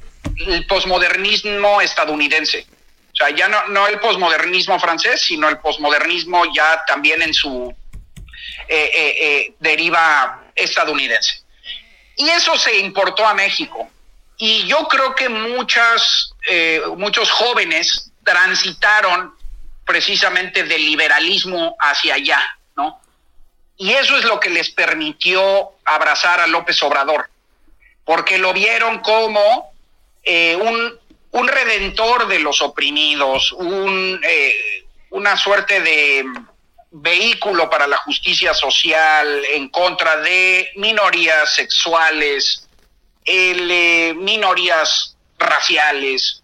posmodernismo 0.67 1.79
estadounidense. 1.81 2.65
O 3.13 3.15
sea, 3.15 3.29
ya 3.29 3.47
no, 3.47 3.67
no 3.67 3.87
el 3.87 3.99
posmodernismo 3.99 4.79
francés, 4.79 5.21
sino 5.21 5.47
el 5.47 5.59
posmodernismo 5.59 6.51
ya 6.53 6.83
también 6.85 7.21
en 7.21 7.33
su 7.33 7.73
eh, 8.67 8.91
eh, 8.95 9.53
deriva 9.59 10.43
estadounidense. 10.55 11.43
Y 12.15 12.29
eso 12.29 12.57
se 12.57 12.79
importó 12.79 13.25
a 13.25 13.33
México. 13.33 13.89
Y 14.37 14.65
yo 14.67 14.87
creo 14.87 15.15
que 15.15 15.29
muchas, 15.29 16.33
eh, 16.49 16.81
muchos 16.97 17.29
jóvenes 17.31 18.11
transitaron 18.23 19.33
precisamente 19.85 20.63
del 20.63 20.83
liberalismo 20.85 21.75
hacia 21.79 22.15
allá, 22.15 22.57
¿no? 22.75 22.99
Y 23.77 23.91
eso 23.91 24.17
es 24.17 24.23
lo 24.23 24.39
que 24.39 24.49
les 24.49 24.69
permitió 24.69 25.71
abrazar 25.85 26.39
a 26.39 26.47
López 26.47 26.81
Obrador, 26.83 27.29
porque 28.05 28.37
lo 28.37 28.53
vieron 28.53 28.99
como 28.99 29.71
eh, 30.23 30.55
un, 30.55 30.99
un, 31.33 31.47
redentor 31.47 32.27
de 32.27 32.39
los 32.39 32.61
oprimidos, 32.61 33.51
un, 33.51 34.19
eh, 34.23 34.85
una 35.11 35.37
suerte 35.37 35.81
de 35.81 36.25
vehículo 36.91 37.69
para 37.69 37.87
la 37.87 37.97
justicia 37.97 38.53
social 38.53 39.43
en 39.53 39.69
contra 39.69 40.17
de 40.17 40.71
minorías 40.75 41.53
sexuales, 41.55 42.67
minorías 43.25 45.17
raciales, 45.39 46.43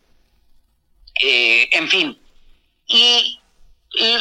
eh, 1.21 1.69
en 1.71 1.89
fin. 1.89 2.21
Y, 2.87 3.35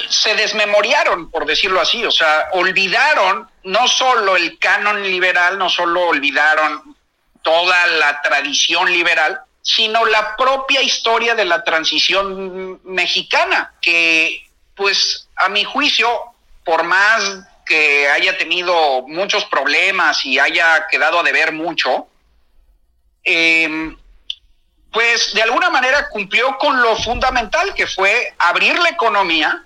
se 0.08 0.34
desmemoriaron, 0.34 1.30
por 1.30 1.44
decirlo 1.44 1.78
así, 1.80 2.02
o 2.02 2.10
sea, 2.10 2.48
olvidaron 2.52 3.48
no 3.64 3.86
solo 3.86 4.34
el 4.34 4.58
canon 4.58 5.02
liberal, 5.02 5.58
no 5.58 5.68
solo 5.68 6.06
olvidaron 6.08 6.96
toda 7.42 7.86
la 7.86 8.22
tradición 8.22 8.90
liberal, 8.90 9.42
sino 9.62 10.04
la 10.06 10.36
propia 10.36 10.82
historia 10.82 11.34
de 11.34 11.44
la 11.44 11.64
transición 11.64 12.80
mexicana, 12.84 13.74
que 13.80 14.48
pues 14.74 15.28
a 15.36 15.48
mi 15.48 15.64
juicio, 15.64 16.08
por 16.64 16.84
más 16.84 17.40
que 17.66 18.08
haya 18.08 18.38
tenido 18.38 19.02
muchos 19.06 19.44
problemas 19.44 20.24
y 20.24 20.38
haya 20.38 20.86
quedado 20.90 21.20
a 21.20 21.22
deber 21.22 21.52
mucho, 21.52 22.08
eh, 23.24 23.94
pues 24.92 25.34
de 25.34 25.42
alguna 25.42 25.68
manera 25.70 26.08
cumplió 26.08 26.56
con 26.58 26.80
lo 26.80 26.96
fundamental 26.96 27.74
que 27.74 27.86
fue 27.86 28.34
abrir 28.38 28.78
la 28.78 28.88
economía 28.88 29.64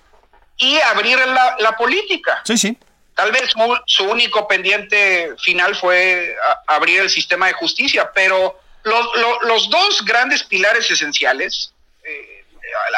y 0.57 0.79
abrir 0.81 1.17
la, 1.17 1.55
la 1.59 1.77
política. 1.77 2.41
Sí, 2.45 2.57
sí. 2.57 2.77
Tal 3.15 3.31
vez 3.31 3.49
su, 3.51 3.77
su 3.85 4.03
único 4.05 4.47
pendiente 4.47 5.35
final 5.39 5.75
fue 5.75 6.35
a, 6.67 6.75
abrir 6.75 7.01
el 7.01 7.09
sistema 7.09 7.47
de 7.47 7.53
justicia, 7.53 8.11
pero 8.13 8.59
los, 8.83 9.07
los, 9.43 9.69
dos 9.69 10.05
grandes 10.05 10.43
pilares 10.43 10.89
esenciales, 10.89 11.73
eh, 12.03 12.45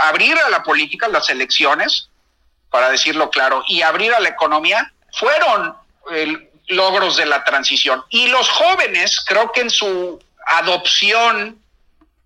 abrir 0.04 0.38
a 0.38 0.50
la 0.50 0.64
política, 0.64 1.08
las 1.08 1.30
elecciones, 1.30 2.10
para 2.70 2.90
decirlo 2.90 3.30
claro, 3.30 3.64
y 3.68 3.82
abrir 3.82 4.14
a 4.14 4.20
la 4.20 4.30
economía, 4.30 4.92
fueron 5.14 5.76
logros 6.68 7.18
de 7.18 7.26
la 7.26 7.44
transición. 7.44 8.04
Y 8.10 8.28
los 8.28 8.50
jóvenes, 8.50 9.24
creo 9.26 9.52
que 9.52 9.62
en 9.62 9.70
su 9.70 10.22
adopción 10.48 11.62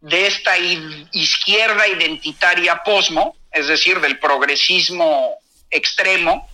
de 0.01 0.27
esta 0.27 0.57
izquierda 0.57 1.87
identitaria 1.87 2.81
posmo, 2.83 3.35
es 3.51 3.67
decir, 3.67 3.99
del 3.99 4.19
progresismo 4.19 5.37
extremo, 5.69 6.49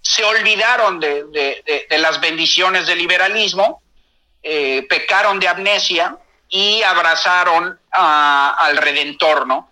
se 0.00 0.24
olvidaron 0.24 1.00
de, 1.00 1.24
de 1.88 1.98
las 1.98 2.20
bendiciones 2.20 2.86
del 2.86 2.98
liberalismo, 2.98 3.82
eh, 4.42 4.86
pecaron 4.88 5.40
de 5.40 5.48
amnesia 5.48 6.16
y 6.48 6.82
abrazaron 6.82 7.78
a, 7.92 8.56
al 8.58 8.76
Redentor, 8.76 9.46
¿no? 9.46 9.70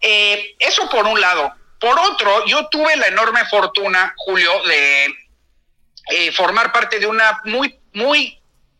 Eh, 0.00 0.56
eso 0.58 0.88
por 0.88 1.06
un 1.06 1.20
lado. 1.20 1.52
Por 1.80 1.98
otro, 1.98 2.44
yo 2.46 2.68
tuve 2.68 2.96
la 2.96 3.06
enorme 3.06 3.44
fortuna, 3.46 4.14
Julio, 4.16 4.50
de 4.64 5.06
eh, 6.10 6.32
formar 6.32 6.72
parte 6.72 6.98
de 6.98 7.06
una 7.06 7.40
muy, 7.44 7.78
muy 7.92 8.38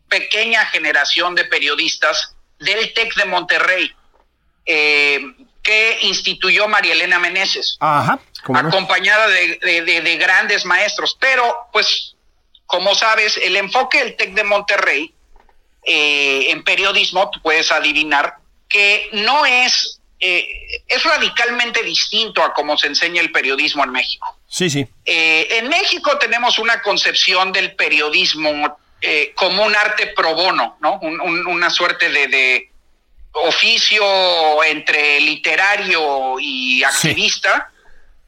pequeña 0.08 0.64
generación 0.66 1.34
de 1.34 1.44
periodistas 1.44 2.34
del 2.58 2.92
TEC 2.94 3.14
de 3.14 3.24
Monterrey, 3.26 3.94
eh, 4.66 5.20
que 5.62 5.98
instituyó 6.02 6.66
María 6.66 6.94
Elena 6.94 7.18
Meneses, 7.18 7.76
Ajá, 7.78 8.18
acompañada 8.54 9.26
no? 9.26 9.32
de, 9.32 9.82
de, 9.82 10.00
de, 10.00 10.16
grandes 10.16 10.64
maestros. 10.64 11.16
Pero, 11.20 11.68
pues, 11.72 12.16
como 12.66 12.94
sabes, 12.94 13.36
el 13.36 13.56
enfoque 13.56 13.98
del 14.02 14.16
TEC 14.16 14.34
de 14.34 14.44
Monterrey 14.44 15.14
eh, 15.88 16.50
en 16.50 16.62
periodismo, 16.62 17.30
tú 17.30 17.40
puedes 17.40 17.72
adivinar 17.72 18.34
que 18.68 19.08
no 19.12 19.46
es, 19.46 20.00
eh, 20.20 20.46
es 20.86 21.02
radicalmente 21.02 21.82
distinto 21.82 22.42
a 22.42 22.52
cómo 22.52 22.76
se 22.76 22.88
enseña 22.88 23.22
el 23.22 23.32
periodismo 23.32 23.82
en 23.84 23.90
México. 23.90 24.36
Sí, 24.46 24.68
sí. 24.68 24.86
Eh, 25.06 25.48
en 25.52 25.68
México 25.68 26.18
tenemos 26.18 26.58
una 26.58 26.82
concepción 26.82 27.52
del 27.52 27.74
periodismo 27.74 28.78
eh, 29.00 29.32
como 29.34 29.64
un 29.64 29.74
arte 29.74 30.08
pro 30.08 30.34
bono, 30.34 30.76
¿no? 30.80 30.98
Un, 31.00 31.20
un, 31.20 31.46
una 31.46 31.70
suerte 31.70 32.10
de, 32.10 32.28
de, 32.28 32.70
oficio 33.32 34.02
entre 34.64 35.20
literario 35.20 36.38
y 36.40 36.82
activista, 36.82 37.70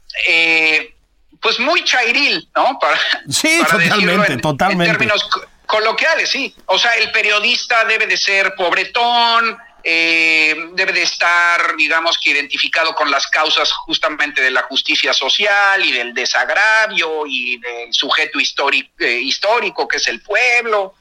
sí. 0.06 0.14
eh, 0.28 0.94
pues 1.40 1.58
muy 1.58 1.82
chairil, 1.84 2.48
¿no? 2.54 2.78
Para, 2.78 2.98
sí, 3.28 3.60
para 3.62 3.82
totalmente, 3.82 4.32
en, 4.34 4.40
totalmente. 4.40 4.84
En 4.84 4.98
términos 4.98 5.28
coloquiales, 5.70 6.28
sí. 6.28 6.52
O 6.66 6.78
sea, 6.78 6.94
el 6.94 7.12
periodista 7.12 7.84
debe 7.84 8.06
de 8.06 8.16
ser 8.16 8.54
pobretón, 8.56 9.56
eh, 9.84 10.54
debe 10.72 10.92
de 10.92 11.02
estar, 11.02 11.76
digamos 11.76 12.18
que 12.18 12.30
identificado 12.30 12.92
con 12.94 13.08
las 13.08 13.28
causas 13.28 13.72
justamente 13.72 14.42
de 14.42 14.50
la 14.50 14.62
justicia 14.62 15.14
social 15.14 15.84
y 15.84 15.92
del 15.92 16.12
desagravio 16.12 17.24
y 17.26 17.58
del 17.58 17.94
sujeto 17.94 18.40
histórico, 18.40 18.90
eh, 18.98 19.20
histórico 19.20 19.86
que 19.86 19.98
es 19.98 20.08
el 20.08 20.20
pueblo, 20.22 20.94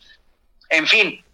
en 0.70 0.88
fin. 0.88 1.26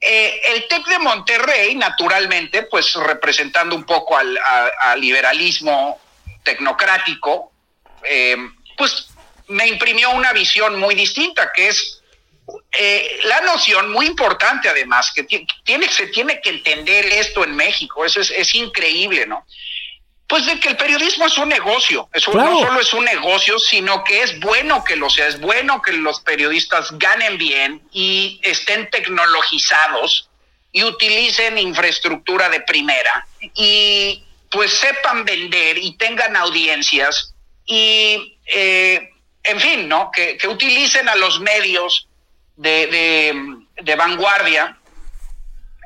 Eh, 0.00 0.40
el 0.54 0.66
TEC 0.66 0.86
de 0.86 0.98
Monterrey, 0.98 1.74
naturalmente, 1.74 2.62
pues 2.62 2.94
representando 2.94 3.76
un 3.76 3.84
poco 3.84 4.16
al, 4.16 4.38
al 4.80 5.00
liberalismo 5.00 6.00
tecnocrático, 6.42 7.52
pues 8.78 9.08
me 9.48 9.66
imprimió 9.66 10.10
una 10.10 10.32
visión 10.32 10.78
muy 10.78 10.94
distinta, 10.94 11.52
que 11.52 11.68
es 11.68 11.97
eh, 12.72 13.20
la 13.24 13.40
noción 13.42 13.90
muy 13.92 14.06
importante 14.06 14.68
además, 14.68 15.12
que 15.14 15.24
tiene, 15.64 15.88
se 15.88 16.06
tiene 16.08 16.40
que 16.40 16.50
entender 16.50 17.06
esto 17.06 17.44
en 17.44 17.54
México, 17.56 18.04
eso 18.04 18.20
es, 18.20 18.30
es 18.30 18.54
increíble, 18.54 19.26
¿no? 19.26 19.44
Pues 20.26 20.44
de 20.44 20.60
que 20.60 20.68
el 20.68 20.76
periodismo 20.76 21.26
es 21.26 21.38
un 21.38 21.48
negocio, 21.48 22.08
claro. 22.12 22.50
no 22.50 22.60
solo 22.60 22.80
es 22.80 22.92
un 22.92 23.04
negocio, 23.04 23.58
sino 23.58 24.04
que 24.04 24.22
es 24.22 24.38
bueno 24.40 24.84
que 24.84 24.94
lo 24.94 25.08
sea, 25.08 25.26
es 25.26 25.40
bueno 25.40 25.80
que 25.80 25.92
los 25.92 26.20
periodistas 26.20 26.90
ganen 26.98 27.38
bien 27.38 27.82
y 27.92 28.38
estén 28.42 28.90
tecnologizados 28.90 30.28
y 30.70 30.84
utilicen 30.84 31.56
infraestructura 31.56 32.50
de 32.50 32.60
primera 32.60 33.26
y 33.54 34.22
pues 34.50 34.72
sepan 34.72 35.24
vender 35.24 35.78
y 35.78 35.96
tengan 35.96 36.36
audiencias 36.36 37.34
y 37.64 38.38
eh, 38.46 39.10
en 39.44 39.60
fin, 39.60 39.88
¿no? 39.88 40.10
Que, 40.10 40.36
que 40.36 40.46
utilicen 40.46 41.08
a 41.08 41.16
los 41.16 41.40
medios 41.40 42.07
de, 42.58 42.86
de, 42.88 43.82
de 43.82 43.96
vanguardia, 43.96 44.76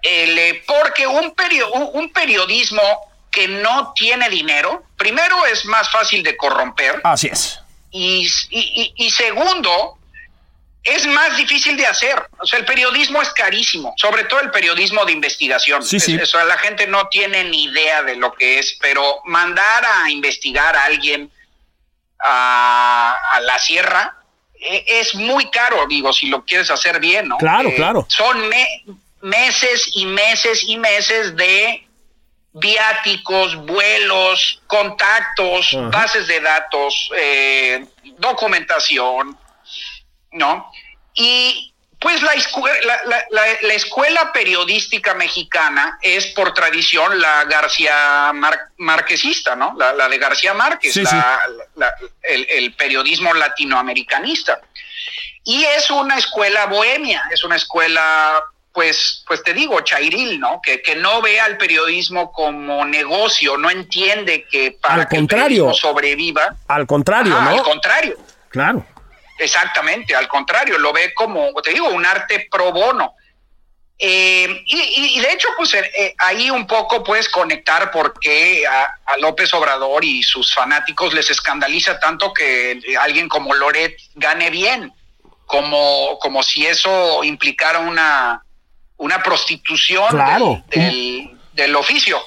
eh, 0.03 0.63
porque 0.67 1.07
un, 1.07 1.35
perio, 1.35 1.71
un, 1.71 2.13
periodismo 2.13 2.83
que 3.31 3.47
no 3.47 3.93
tiene 3.95 4.29
dinero, 4.31 4.85
primero 4.97 5.47
es 5.47 5.65
más 5.67 5.91
fácil 5.91 6.23
de 6.23 6.37
corromper. 6.37 7.01
Así 7.05 7.29
es. 7.29 7.61
Y, 7.91 8.27
y, 8.51 8.95
y, 8.97 9.11
segundo, 9.11 9.99
es 10.83 11.07
más 11.07 11.37
difícil 11.37 11.77
de 11.77 11.87
hacer. 11.87 12.27
O 12.39 12.47
sea, 12.47 12.59
el 12.59 12.65
periodismo 12.65 13.21
es 13.21 13.29
carísimo, 13.31 13.93
sobre 13.99 14.25
todo 14.25 14.41
el 14.41 14.51
periodismo 14.51 15.05
de 15.05 15.13
investigación. 15.13 15.85
Sí, 15.85 16.01
sí. 16.01 16.17
O 16.17 16.27
sea, 16.27 16.45
la 16.45 16.57
gente 16.57 16.87
no 16.87 17.09
tiene 17.09 17.45
ni 17.45 17.65
idea 17.65 18.03
de 18.03 18.17
lo 18.17 18.33
que 18.33 18.59
es, 18.59 18.79
pero 18.81 19.21
mandar 19.27 19.85
a 19.85 20.11
investigar 20.11 20.75
a 20.75 20.85
alguien 20.85 21.31
a, 22.19 23.15
a 23.35 23.41
la 23.41 23.59
sierra, 23.59 24.22
es 24.87 25.15
muy 25.15 25.51
caro, 25.51 25.87
digo, 25.89 26.13
si 26.13 26.27
lo 26.29 26.45
quieres 26.45 26.71
hacer 26.71 27.01
bien, 27.01 27.29
¿no? 27.29 27.37
Claro, 27.39 27.69
Eh, 27.69 27.75
claro. 27.75 28.07
Son 28.09 28.49
me- 28.49 28.85
meses 29.21 29.91
y 29.95 30.07
meses 30.07 30.65
y 30.67 30.77
meses 30.77 31.37
de 31.37 31.87
viáticos, 32.55 33.57
vuelos, 33.67 34.61
contactos, 34.67 35.75
Ajá. 35.75 35.89
bases 35.89 36.27
de 36.27 36.41
datos, 36.41 37.11
eh, 37.17 37.87
documentación, 38.19 39.39
¿no? 40.33 40.71
Y 41.15 41.72
pues 42.03 42.21
la, 42.23 42.33
la, 42.35 43.01
la- 43.07 43.25
la- 43.31 43.59
la 43.63 43.75
escuela 43.75 44.33
periodística 44.33 45.15
mexicana 45.15 45.99
es 46.03 46.27
por 46.29 46.53
tradición 46.53 47.21
la 47.21 47.45
García 47.45 48.33
Mar- 48.35 48.69
Marquesista, 48.79 49.55
¿no? 49.55 49.75
La, 49.79 50.09
de 50.09 50.19
García 50.19 50.53
Márquez, 50.53 50.93
Sí, 50.93 51.07
sí. 51.07 51.17
el, 52.23 52.47
el 52.51 52.75
periodismo 52.75 53.33
latinoamericanista. 53.35 54.61
Y 55.45 55.65
es 55.65 55.91
una 55.91 56.19
escuela 56.19 56.67
bohemia, 56.67 57.23
es 57.33 57.43
una 57.45 57.57
escuela, 57.57 58.35
pues, 58.73 59.25
pues 59.27 59.43
te 59.43 59.53
digo, 59.55 59.81
chairil, 59.81 60.39
¿no? 60.39 60.61
Que, 60.63 60.81
que 60.83 60.95
no 60.97 61.21
ve 61.21 61.41
al 61.41 61.57
periodismo 61.57 62.31
como 62.33 62.85
negocio, 62.85 63.57
no 63.59 63.69
entiende 63.71 64.47
que 64.51 64.73
para 64.81 64.95
Al 65.03 65.09
que 65.09 65.17
contrario. 65.17 65.45
el 65.47 65.53
periodismo 65.55 65.75
sobreviva, 65.75 66.55
Al 66.69 66.87
contrario, 66.87 67.37
Ah, 67.37 67.45
¿no? 67.45 67.51
al 67.51 67.63
contrario, 67.63 68.17
Claro. 68.51 68.85
Exactamente, 69.39 70.15
al 70.15 70.29
contrario, 70.29 70.79
lo 70.79 70.93
ve 70.93 71.13
como, 71.15 71.53
te 71.63 71.73
digo, 71.73 71.89
un 71.89 72.05
arte 72.07 72.47
pro 72.51 72.73
bono. 72.73 73.15
Eh, 73.99 74.63
y, 74.67 75.21
de 75.21 75.33
hecho, 75.33 75.49
pues 75.57 75.75
eh, 75.75 75.91
eh, 75.97 76.15
ahí 76.19 76.51
un 76.51 76.67
poco 76.67 77.05
puedes 77.05 77.29
conectar 77.29 77.91
porque 77.93 78.67
a, 78.67 78.85
a 79.07 79.17
López 79.19 79.55
Obrador 79.55 80.05
y 80.05 80.23
sus 80.25 80.53
fanáticos 80.53 81.15
les 81.15 81.31
escandaliza 81.31 82.01
tanto 82.01 82.33
que 82.35 82.81
alguien 83.01 83.29
como 83.29 83.55
Loret 83.55 83.97
gane 84.17 84.51
bien, 84.51 84.93
como, 85.47 86.19
como 86.19 86.43
si 86.43 86.67
eso 86.67 87.23
implicara 87.23 87.79
una, 87.79 88.43
una 88.97 89.23
prostitución 89.23 90.09
Claro. 90.09 90.65
del, 90.69 90.81
del- 90.91 91.39
del 91.53 91.77
oficio. 91.77 92.21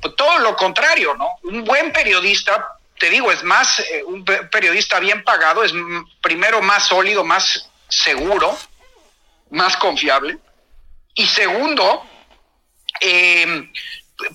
Pues 0.00 0.14
todo 0.14 0.38
lo 0.40 0.54
contrario, 0.54 1.14
¿no? 1.16 1.28
Un 1.42 1.64
buen 1.64 1.90
periodista, 1.92 2.68
te 2.98 3.10
digo, 3.10 3.30
es 3.32 3.42
más, 3.42 3.80
eh, 3.80 4.02
un 4.04 4.24
pe- 4.24 4.44
periodista 4.44 4.98
bien 5.00 5.22
pagado 5.24 5.62
es 5.64 5.72
primero 6.22 6.62
más 6.62 6.86
sólido, 6.86 7.24
más 7.24 7.68
seguro, 7.88 8.56
más 9.50 9.76
confiable. 9.76 10.38
Y 11.14 11.26
segundo, 11.26 12.06
eh, 13.00 13.46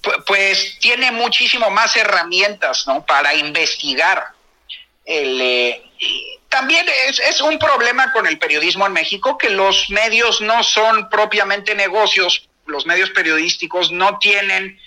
pu- 0.01 0.23
pues 0.25 0.77
tiene 0.79 1.11
muchísimo 1.11 1.69
más 1.69 1.95
herramientas, 1.95 2.85
¿no? 2.87 3.05
Para 3.05 3.33
investigar. 3.35 4.27
El, 5.05 5.41
eh, 5.41 5.83
también 6.49 6.85
es 7.27 7.41
un 7.41 7.57
problema 7.57 8.11
con 8.11 8.27
el 8.27 8.37
periodismo 8.37 8.85
en 8.85 8.93
México 8.93 9.37
que 9.37 9.49
los 9.49 9.89
medios 9.89 10.41
no 10.41 10.63
son 10.63 11.09
propiamente 11.09 11.73
negocios, 11.75 12.47
los 12.65 12.85
medios 12.85 13.09
periodísticos 13.11 13.91
no 13.91 14.19
tienen, 14.19 14.79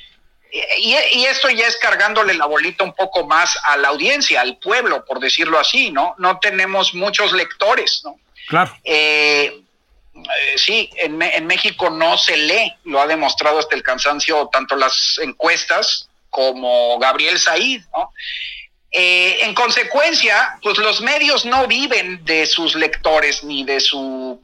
y, 0.78 0.94
y 1.12 1.24
esto 1.26 1.50
ya 1.50 1.66
es 1.66 1.76
cargándole 1.76 2.34
la 2.34 2.46
bolita 2.46 2.84
un 2.84 2.94
poco 2.94 3.26
más 3.26 3.59
a 3.64 3.76
la 3.76 3.88
audiencia, 3.88 4.40
al 4.40 4.59
pueblo, 4.59 5.05
por 5.05 5.18
decirlo 5.18 5.59
así, 5.59 5.90
¿no? 5.90 6.14
No 6.18 6.38
tenemos 6.38 6.94
muchos 6.94 7.32
lectores, 7.32 8.02
¿no? 8.05 8.16
Claro. 8.46 8.76
Eh, 8.84 9.61
eh, 10.14 10.55
sí, 10.57 10.90
en 10.96 11.46
México 11.46 11.90
no 11.90 12.16
se 12.16 12.36
lee, 12.36 12.72
lo 12.84 13.00
ha 13.00 13.07
demostrado 13.07 13.59
hasta 13.59 13.74
el 13.74 13.82
cansancio 13.82 14.48
tanto 14.52 14.76
las 14.76 15.18
encuestas 15.20 16.09
como 16.30 16.98
Gabriel 16.98 17.38
Said, 17.38 17.82
¿no? 17.92 18.12
Eh, 18.96 19.44
en 19.44 19.55
consecuencia, 19.55 20.57
pues 20.62 20.78
los 20.78 21.00
medios 21.00 21.44
no 21.44 21.66
viven 21.66 22.24
de 22.24 22.46
sus 22.46 22.76
lectores 22.76 23.42
ni 23.42 23.64
de 23.64 23.80
su 23.80 24.40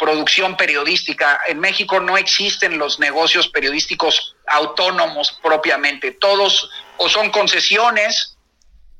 producción 0.00 0.56
periodística. 0.56 1.40
En 1.46 1.60
México 1.60 2.00
no 2.00 2.16
existen 2.16 2.78
los 2.78 2.98
negocios 2.98 3.48
periodísticos 3.48 4.34
autónomos 4.48 5.38
propiamente. 5.42 6.12
Todos 6.12 6.70
o 6.96 7.08
son 7.08 7.30
concesiones 7.30 8.36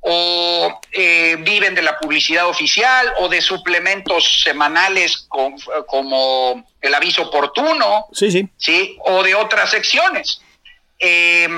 o 0.03 0.81
eh, 0.93 1.37
viven 1.41 1.75
de 1.75 1.83
la 1.83 1.99
publicidad 1.99 2.47
oficial 2.49 3.13
o 3.19 3.29
de 3.29 3.41
suplementos 3.41 4.43
semanales 4.43 5.25
con- 5.29 5.57
como 5.87 6.65
el 6.81 6.95
aviso 6.95 7.23
oportuno, 7.23 8.07
Sí, 8.13 8.31
sí. 8.31 8.49
¿sí? 8.57 8.97
O 9.05 9.23
de 9.23 9.35
otras 9.35 9.71
secciones. 9.71 10.41
Eh, 10.99 11.49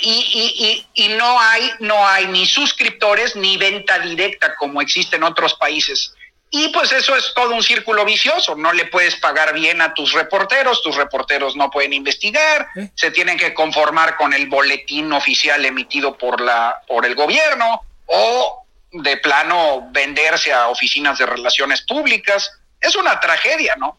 y, 0.00 0.10
y- 0.10 0.86
y- 0.94 1.04
y 1.04 1.08
no 1.10 1.38
hay, 1.40 1.70
no 1.80 2.06
hay 2.08 2.26
ni 2.26 2.44
suscriptores 2.46 3.36
ni 3.36 3.56
venta 3.56 3.98
directa 4.00 4.54
como 4.56 4.80
existe 4.80 5.14
en 5.16 5.22
otros 5.22 5.54
países. 5.54 6.14
Y 6.54 6.68
pues 6.68 6.92
eso 6.92 7.16
es 7.16 7.32
todo 7.34 7.54
un 7.54 7.62
círculo 7.62 8.04
vicioso. 8.04 8.54
No 8.54 8.74
le 8.74 8.84
puedes 8.84 9.16
pagar 9.16 9.54
bien 9.54 9.80
a 9.80 9.94
tus 9.94 10.12
reporteros, 10.12 10.82
tus 10.82 10.94
reporteros 10.96 11.56
no 11.56 11.70
pueden 11.70 11.94
investigar, 11.94 12.68
¿Eh? 12.76 12.90
se 12.94 13.10
tienen 13.10 13.38
que 13.38 13.54
conformar 13.54 14.16
con 14.16 14.34
el 14.34 14.48
boletín 14.48 15.10
oficial 15.14 15.64
emitido 15.64 16.18
por 16.18 16.42
la, 16.42 16.82
por 16.86 17.06
el 17.06 17.14
gobierno, 17.14 17.80
o 18.04 18.66
de 18.92 19.16
plano 19.16 19.88
venderse 19.92 20.52
a 20.52 20.68
oficinas 20.68 21.16
de 21.16 21.24
relaciones 21.24 21.80
públicas. 21.80 22.52
Es 22.78 22.96
una 22.96 23.18
tragedia, 23.18 23.74
¿no? 23.78 23.98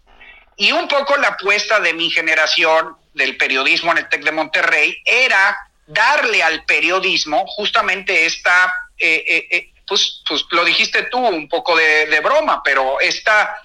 Y 0.55 0.73
un 0.73 0.87
poco 0.87 1.17
la 1.17 1.29
apuesta 1.29 1.79
de 1.79 1.93
mi 1.95 2.11
generación 2.11 2.95
del 3.15 3.35
periodismo 3.35 3.93
en 3.93 3.97
el 3.97 4.09
TEC 4.09 4.25
de 4.25 4.31
Monterrey 4.31 5.01
era 5.05 5.57
darle 5.87 6.43
al 6.43 6.65
periodismo 6.65 7.47
justamente 7.47 8.27
esta, 8.27 8.71
eh, 8.99 9.23
eh, 9.27 9.47
eh, 9.49 9.72
pues, 9.87 10.21
pues 10.27 10.43
lo 10.51 10.63
dijiste 10.65 11.03
tú 11.03 11.17
un 11.19 11.47
poco 11.49 11.75
de, 11.75 12.05
de 12.07 12.19
broma, 12.21 12.61
pero 12.63 12.99
esta 12.99 13.55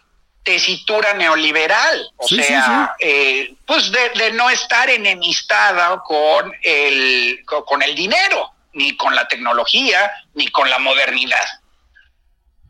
tesitura 0.43 1.13
neoliberal, 1.15 2.11
o 2.17 2.27
Sí, 2.27 2.37
sí, 2.37 2.45
sea, 2.45 2.95
eh, 3.01 3.55
pues 3.67 3.91
de, 3.93 4.09
de 4.19 4.33
no 4.33 4.49
estar 4.49 4.89
enemistada 4.89 6.01
con 6.05 6.53
el, 6.63 7.41
co- 7.45 7.65
con 7.67 7.83
el 7.83 7.95
dinero, 7.95 8.51
ni 8.73 8.97
con 8.97 9.15
la 9.15 9.29
tecnología, 9.29 10.11
ni 10.35 10.49
con 10.49 10.71
la 10.71 10.79
modernidad. 10.79 11.45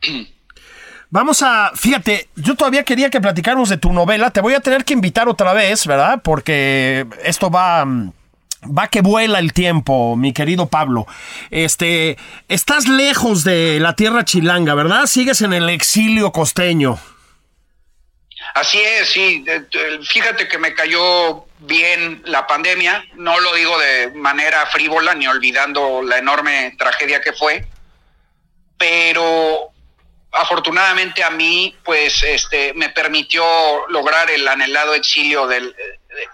Vamos 1.11 1.41
a, 1.43 1.73
fíjate, 1.75 2.29
yo 2.37 2.55
todavía 2.55 2.85
quería 2.85 3.09
que 3.09 3.21
platicáramos 3.21 3.71
de 3.71 3.79
tu 3.79 3.93
novela. 3.93 4.31
Te 4.31 4.43
voy 4.43 4.53
a 4.55 4.61
tener 4.61 4.85
que 4.85 4.93
invitar 4.93 5.27
otra 5.27 5.55
vez, 5.55 5.87
¿verdad? 5.87 6.21
Porque 6.23 7.07
esto 7.25 7.51
va, 7.51 7.83
mm, 7.85 8.13
va 8.65 8.89
que 8.89 9.01
vuela 9.01 9.39
el 9.39 9.53
tiempo, 9.53 10.17
mi 10.17 10.33
querido 10.33 10.69
Pablo. 10.69 11.07
Este, 11.51 12.17
estás 12.49 12.89
lejos 12.89 13.45
de 13.45 13.79
la 13.81 13.95
tierra 13.95 14.25
chilanga, 14.25 14.75
¿verdad? 14.75 15.07
Sigues 15.07 15.43
en 15.43 15.53
el 15.53 15.69
exilio 15.69 16.33
costeño. 16.33 16.99
Así 18.55 18.79
es, 18.81 19.11
sí. 19.11 19.45
Fíjate 20.09 20.49
que 20.49 20.59
me 20.59 20.75
cayó 20.75 21.45
bien 21.61 22.23
la 22.25 22.47
pandemia. 22.47 23.05
No 23.15 23.39
lo 23.41 23.55
digo 23.55 23.79
de 23.79 24.11
manera 24.13 24.65
frívola 24.67 25.15
ni 25.15 25.27
olvidando 25.27 26.03
la 26.03 26.19
enorme 26.19 26.75
tragedia 26.79 27.21
que 27.21 27.33
fue. 27.33 27.67
Pero 28.79 29.71
afortunadamente 30.33 31.23
a 31.23 31.31
mí, 31.31 31.75
pues, 31.85 32.23
este, 32.23 32.73
me 32.75 32.89
permitió 32.91 33.45
lograr 33.89 34.31
el 34.31 34.47
anhelado 34.47 34.95
exilio 34.95 35.47
del- 35.47 35.75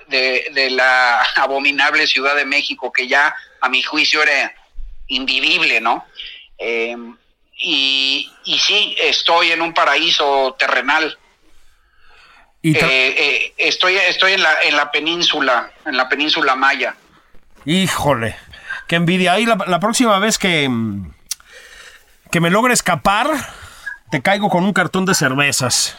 de, 0.08 0.46
de- 0.52 0.70
la 0.70 1.20
abominable 1.36 2.06
Ciudad 2.06 2.36
de 2.36 2.44
México, 2.44 2.92
que 2.92 3.06
ya 3.08 3.34
a 3.60 3.68
mi 3.68 3.82
juicio 3.82 4.22
era 4.22 4.52
invivible, 5.08 5.80
¿no? 5.80 6.06
Eh, 6.58 6.96
y, 7.56 8.30
y 8.44 8.58
sí, 8.58 8.96
estoy 9.00 9.52
en 9.52 9.62
un 9.62 9.72
paraíso 9.74 10.54
terrenal. 10.58 11.18
Y 12.62 12.76
Eh, 12.76 12.80
eh, 12.86 13.54
estoy 13.58 13.96
estoy 13.96 14.32
en 14.32 14.42
la 14.42 14.62
en 14.62 14.74
la 14.76 14.90
península 14.90 15.70
en 15.84 15.96
la 15.98 16.08
península 16.08 16.54
maya 16.56 16.96
Híjole, 17.66 18.36
qué 18.88 18.96
envidia. 18.96 19.34
Ahí 19.34 19.44
la, 19.46 19.56
la 19.66 19.80
próxima 19.80 20.18
vez 20.18 20.38
que, 20.38 20.68
mm, 20.68 21.12
que 22.30 22.40
me 22.40 22.50
logre 22.50 22.72
escapar, 22.74 23.28
te 24.10 24.20
caigo 24.22 24.48
con 24.50 24.64
un 24.64 24.72
cartón 24.72 25.04
de 25.06 25.14
cervezas. 25.14 25.96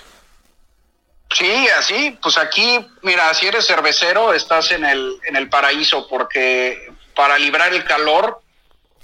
Sí 1.37 1.67
así 1.77 2.17
pues 2.21 2.37
aquí 2.37 2.79
mira 3.03 3.33
si 3.33 3.47
eres 3.47 3.65
cervecero 3.67 4.33
estás 4.33 4.71
en 4.71 4.85
el 4.85 5.13
en 5.27 5.35
el 5.35 5.49
paraíso 5.49 6.07
porque 6.07 6.89
para 7.15 7.37
librar 7.37 7.73
el 7.73 7.83
calor 7.83 8.41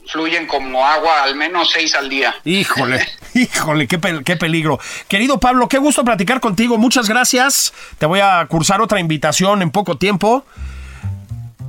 fluyen 0.07 0.47
como 0.47 0.85
agua 0.85 1.23
al 1.23 1.35
menos 1.35 1.69
seis 1.71 1.93
al 1.95 2.09
día 2.09 2.33
Híjole, 2.43 3.05
híjole, 3.35 3.87
qué, 3.87 3.99
pel- 4.01 4.23
qué 4.23 4.35
peligro. 4.35 4.79
Querido 5.07 5.39
Pablo, 5.39 5.67
qué 5.69 5.77
gusto 5.77 6.03
platicar 6.03 6.39
contigo. 6.41 6.77
Muchas 6.79 7.07
gracias. 7.07 7.71
Te 7.99 8.07
voy 8.07 8.19
a 8.19 8.43
cursar 8.47 8.81
otra 8.81 8.99
invitación 8.99 9.61
en 9.61 9.69
poco 9.69 9.97
tiempo. 9.97 10.43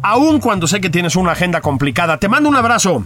Aun 0.02 0.40
cuando 0.40 0.66
sé 0.66 0.80
que 0.80 0.88
tienes 0.90 1.14
una 1.14 1.32
agenda 1.32 1.60
complicada. 1.60 2.18
Te 2.18 2.28
mando 2.28 2.48
un 2.48 2.56
abrazo. 2.56 3.04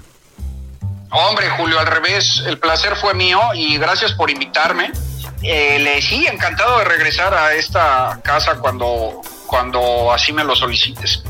Hombre, 1.10 1.50
Julio, 1.50 1.78
al 1.78 1.86
revés, 1.86 2.42
el 2.46 2.58
placer 2.58 2.96
fue 2.96 3.12
mío 3.14 3.40
y 3.54 3.76
gracias 3.78 4.12
por 4.12 4.30
invitarme. 4.30 4.92
Eh, 5.42 5.78
le 5.78 6.00
sí, 6.02 6.26
encantado 6.26 6.78
de 6.78 6.84
regresar 6.84 7.34
a 7.34 7.54
esta 7.54 8.20
casa 8.22 8.58
cuando, 8.58 9.20
cuando 9.46 10.12
así 10.12 10.32
me 10.32 10.44
lo 10.44 10.56
solicites. 10.56 11.22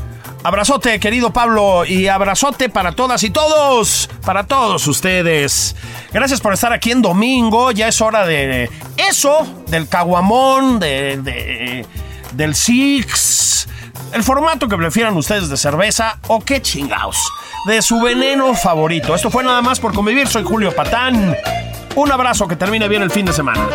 Abrazote, 0.43 0.99
querido 0.99 1.31
Pablo, 1.33 1.83
y 1.83 2.07
abrazote 2.07 2.69
para 2.69 2.93
todas 2.93 3.21
y 3.23 3.31
todos, 3.31 4.09
para 4.23 4.45
todos 4.45 4.87
ustedes. 4.87 5.75
Gracias 6.13 6.39
por 6.39 6.53
estar 6.53 6.71
aquí 6.71 6.91
en 6.91 7.01
domingo. 7.01 7.71
Ya 7.71 7.87
es 7.87 7.99
hora 8.01 8.25
de 8.25 8.69
eso, 8.95 9.45
del 9.67 9.89
caguamón, 9.89 10.79
de, 10.79 11.85
del 12.31 12.55
Six, 12.55 13.67
el 14.13 14.23
formato 14.23 14.67
que 14.67 14.77
prefieran 14.77 15.17
ustedes 15.17 15.49
de 15.49 15.57
cerveza 15.57 16.19
o 16.27 16.39
qué 16.39 16.61
chingaos, 16.61 17.17
de 17.65 17.81
su 17.81 17.99
veneno 17.99 18.53
favorito. 18.53 19.15
Esto 19.15 19.29
fue 19.29 19.43
nada 19.43 19.61
más 19.61 19.79
por 19.79 19.93
convivir. 19.93 20.27
Soy 20.27 20.43
Julio 20.43 20.73
Patán. 20.73 21.35
Un 21.97 22.11
abrazo, 22.11 22.47
que 22.47 22.55
termine 22.55 22.87
bien 22.87 23.01
el 23.01 23.09
fin 23.09 23.25
de 23.25 23.33
semana. 23.33 23.67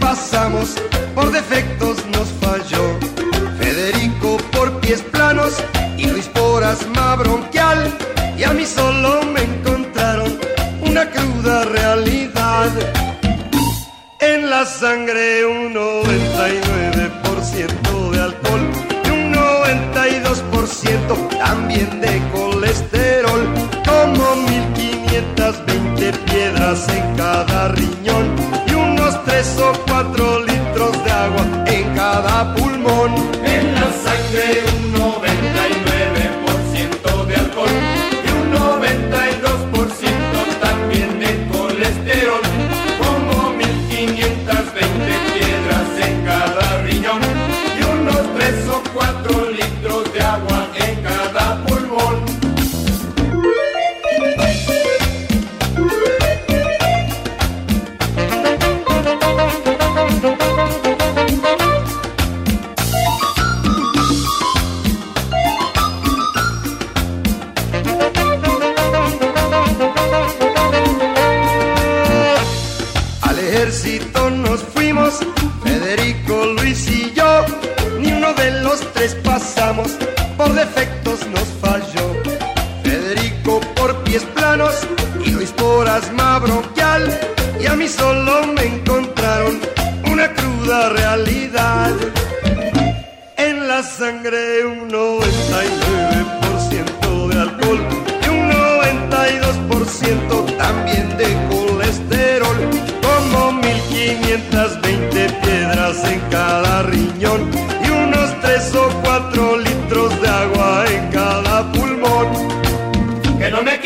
pasamos, 0.00 0.74
por 1.14 1.30
defectos 1.30 2.04
nos 2.06 2.28
falló. 2.40 2.98
Federico 3.58 4.38
por 4.52 4.80
pies 4.80 5.02
planos 5.02 5.62
y 6.00 6.06
Luis 6.06 6.28
por 6.28 6.64
asma 6.64 7.16
bronquial. 7.16 7.92
Y 8.36 8.44
a 8.44 8.52
mí 8.52 8.64
solo 8.64 9.22
me 9.34 9.42
encontraron 9.42 10.38
una 10.80 11.10
cruda 11.10 11.64
realidad. 11.64 12.70
En 14.18 14.48
la 14.50 14.64
sangre 14.64 15.44
un 15.46 15.74
99% 15.74 18.10
de 18.10 18.20
alcohol 18.20 18.70
y 19.04 19.10
un 19.10 19.34
92% 19.34 21.28
también 21.38 22.00
de 22.00 22.20
colesterol. 22.32 22.49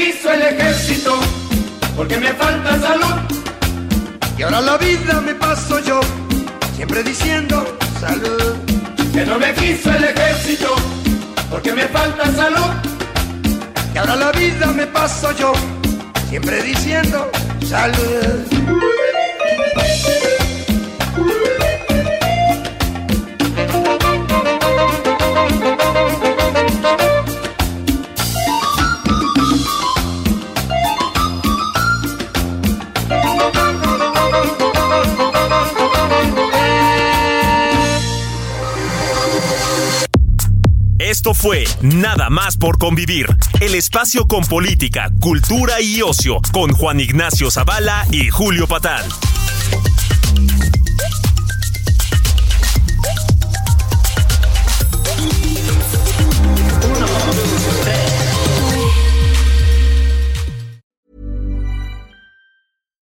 Quiso 0.04 0.32
el 0.32 0.42
ejército 0.42 1.18
porque 1.96 2.18
me 2.18 2.32
falta 2.34 2.78
salud. 2.78 3.16
Y 4.36 4.42
ahora 4.42 4.60
la 4.60 4.76
vida 4.76 5.20
me 5.20 5.34
paso 5.34 5.78
yo, 5.80 6.00
siempre 6.74 7.02
diciendo 7.02 7.56
salud. 8.00 8.54
Que 9.12 9.24
no 9.24 9.38
me 9.38 9.54
quiso 9.54 9.90
el 9.92 10.04
ejército 10.04 10.74
porque 11.50 11.72
me 11.72 11.84
falta 11.88 12.24
salud. 12.32 12.72
Y 13.94 13.98
ahora 13.98 14.16
la 14.16 14.32
vida 14.32 14.66
me 14.72 14.86
paso 14.86 15.30
yo, 15.38 15.52
siempre 16.28 16.62
diciendo 16.62 17.30
salud. 17.66 19.03
Esto 41.24 41.32
fue 41.32 41.64
Nada 41.80 42.28
más 42.28 42.58
por 42.58 42.76
convivir, 42.76 43.26
el 43.58 43.74
espacio 43.74 44.26
con 44.26 44.44
política, 44.44 45.10
cultura 45.22 45.80
y 45.80 46.02
ocio, 46.02 46.38
con 46.52 46.70
Juan 46.72 47.00
Ignacio 47.00 47.50
Zavala 47.50 48.06
y 48.12 48.28
Julio 48.28 48.66
Patán. 48.66 49.02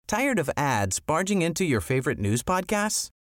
Tired 0.06 0.38
of 0.38 0.48
ads 0.56 0.98
barging 0.98 1.42
into 1.42 1.62
your 1.62 1.82
favorite 1.82 2.18
news 2.18 2.42
podcasts? 2.42 3.10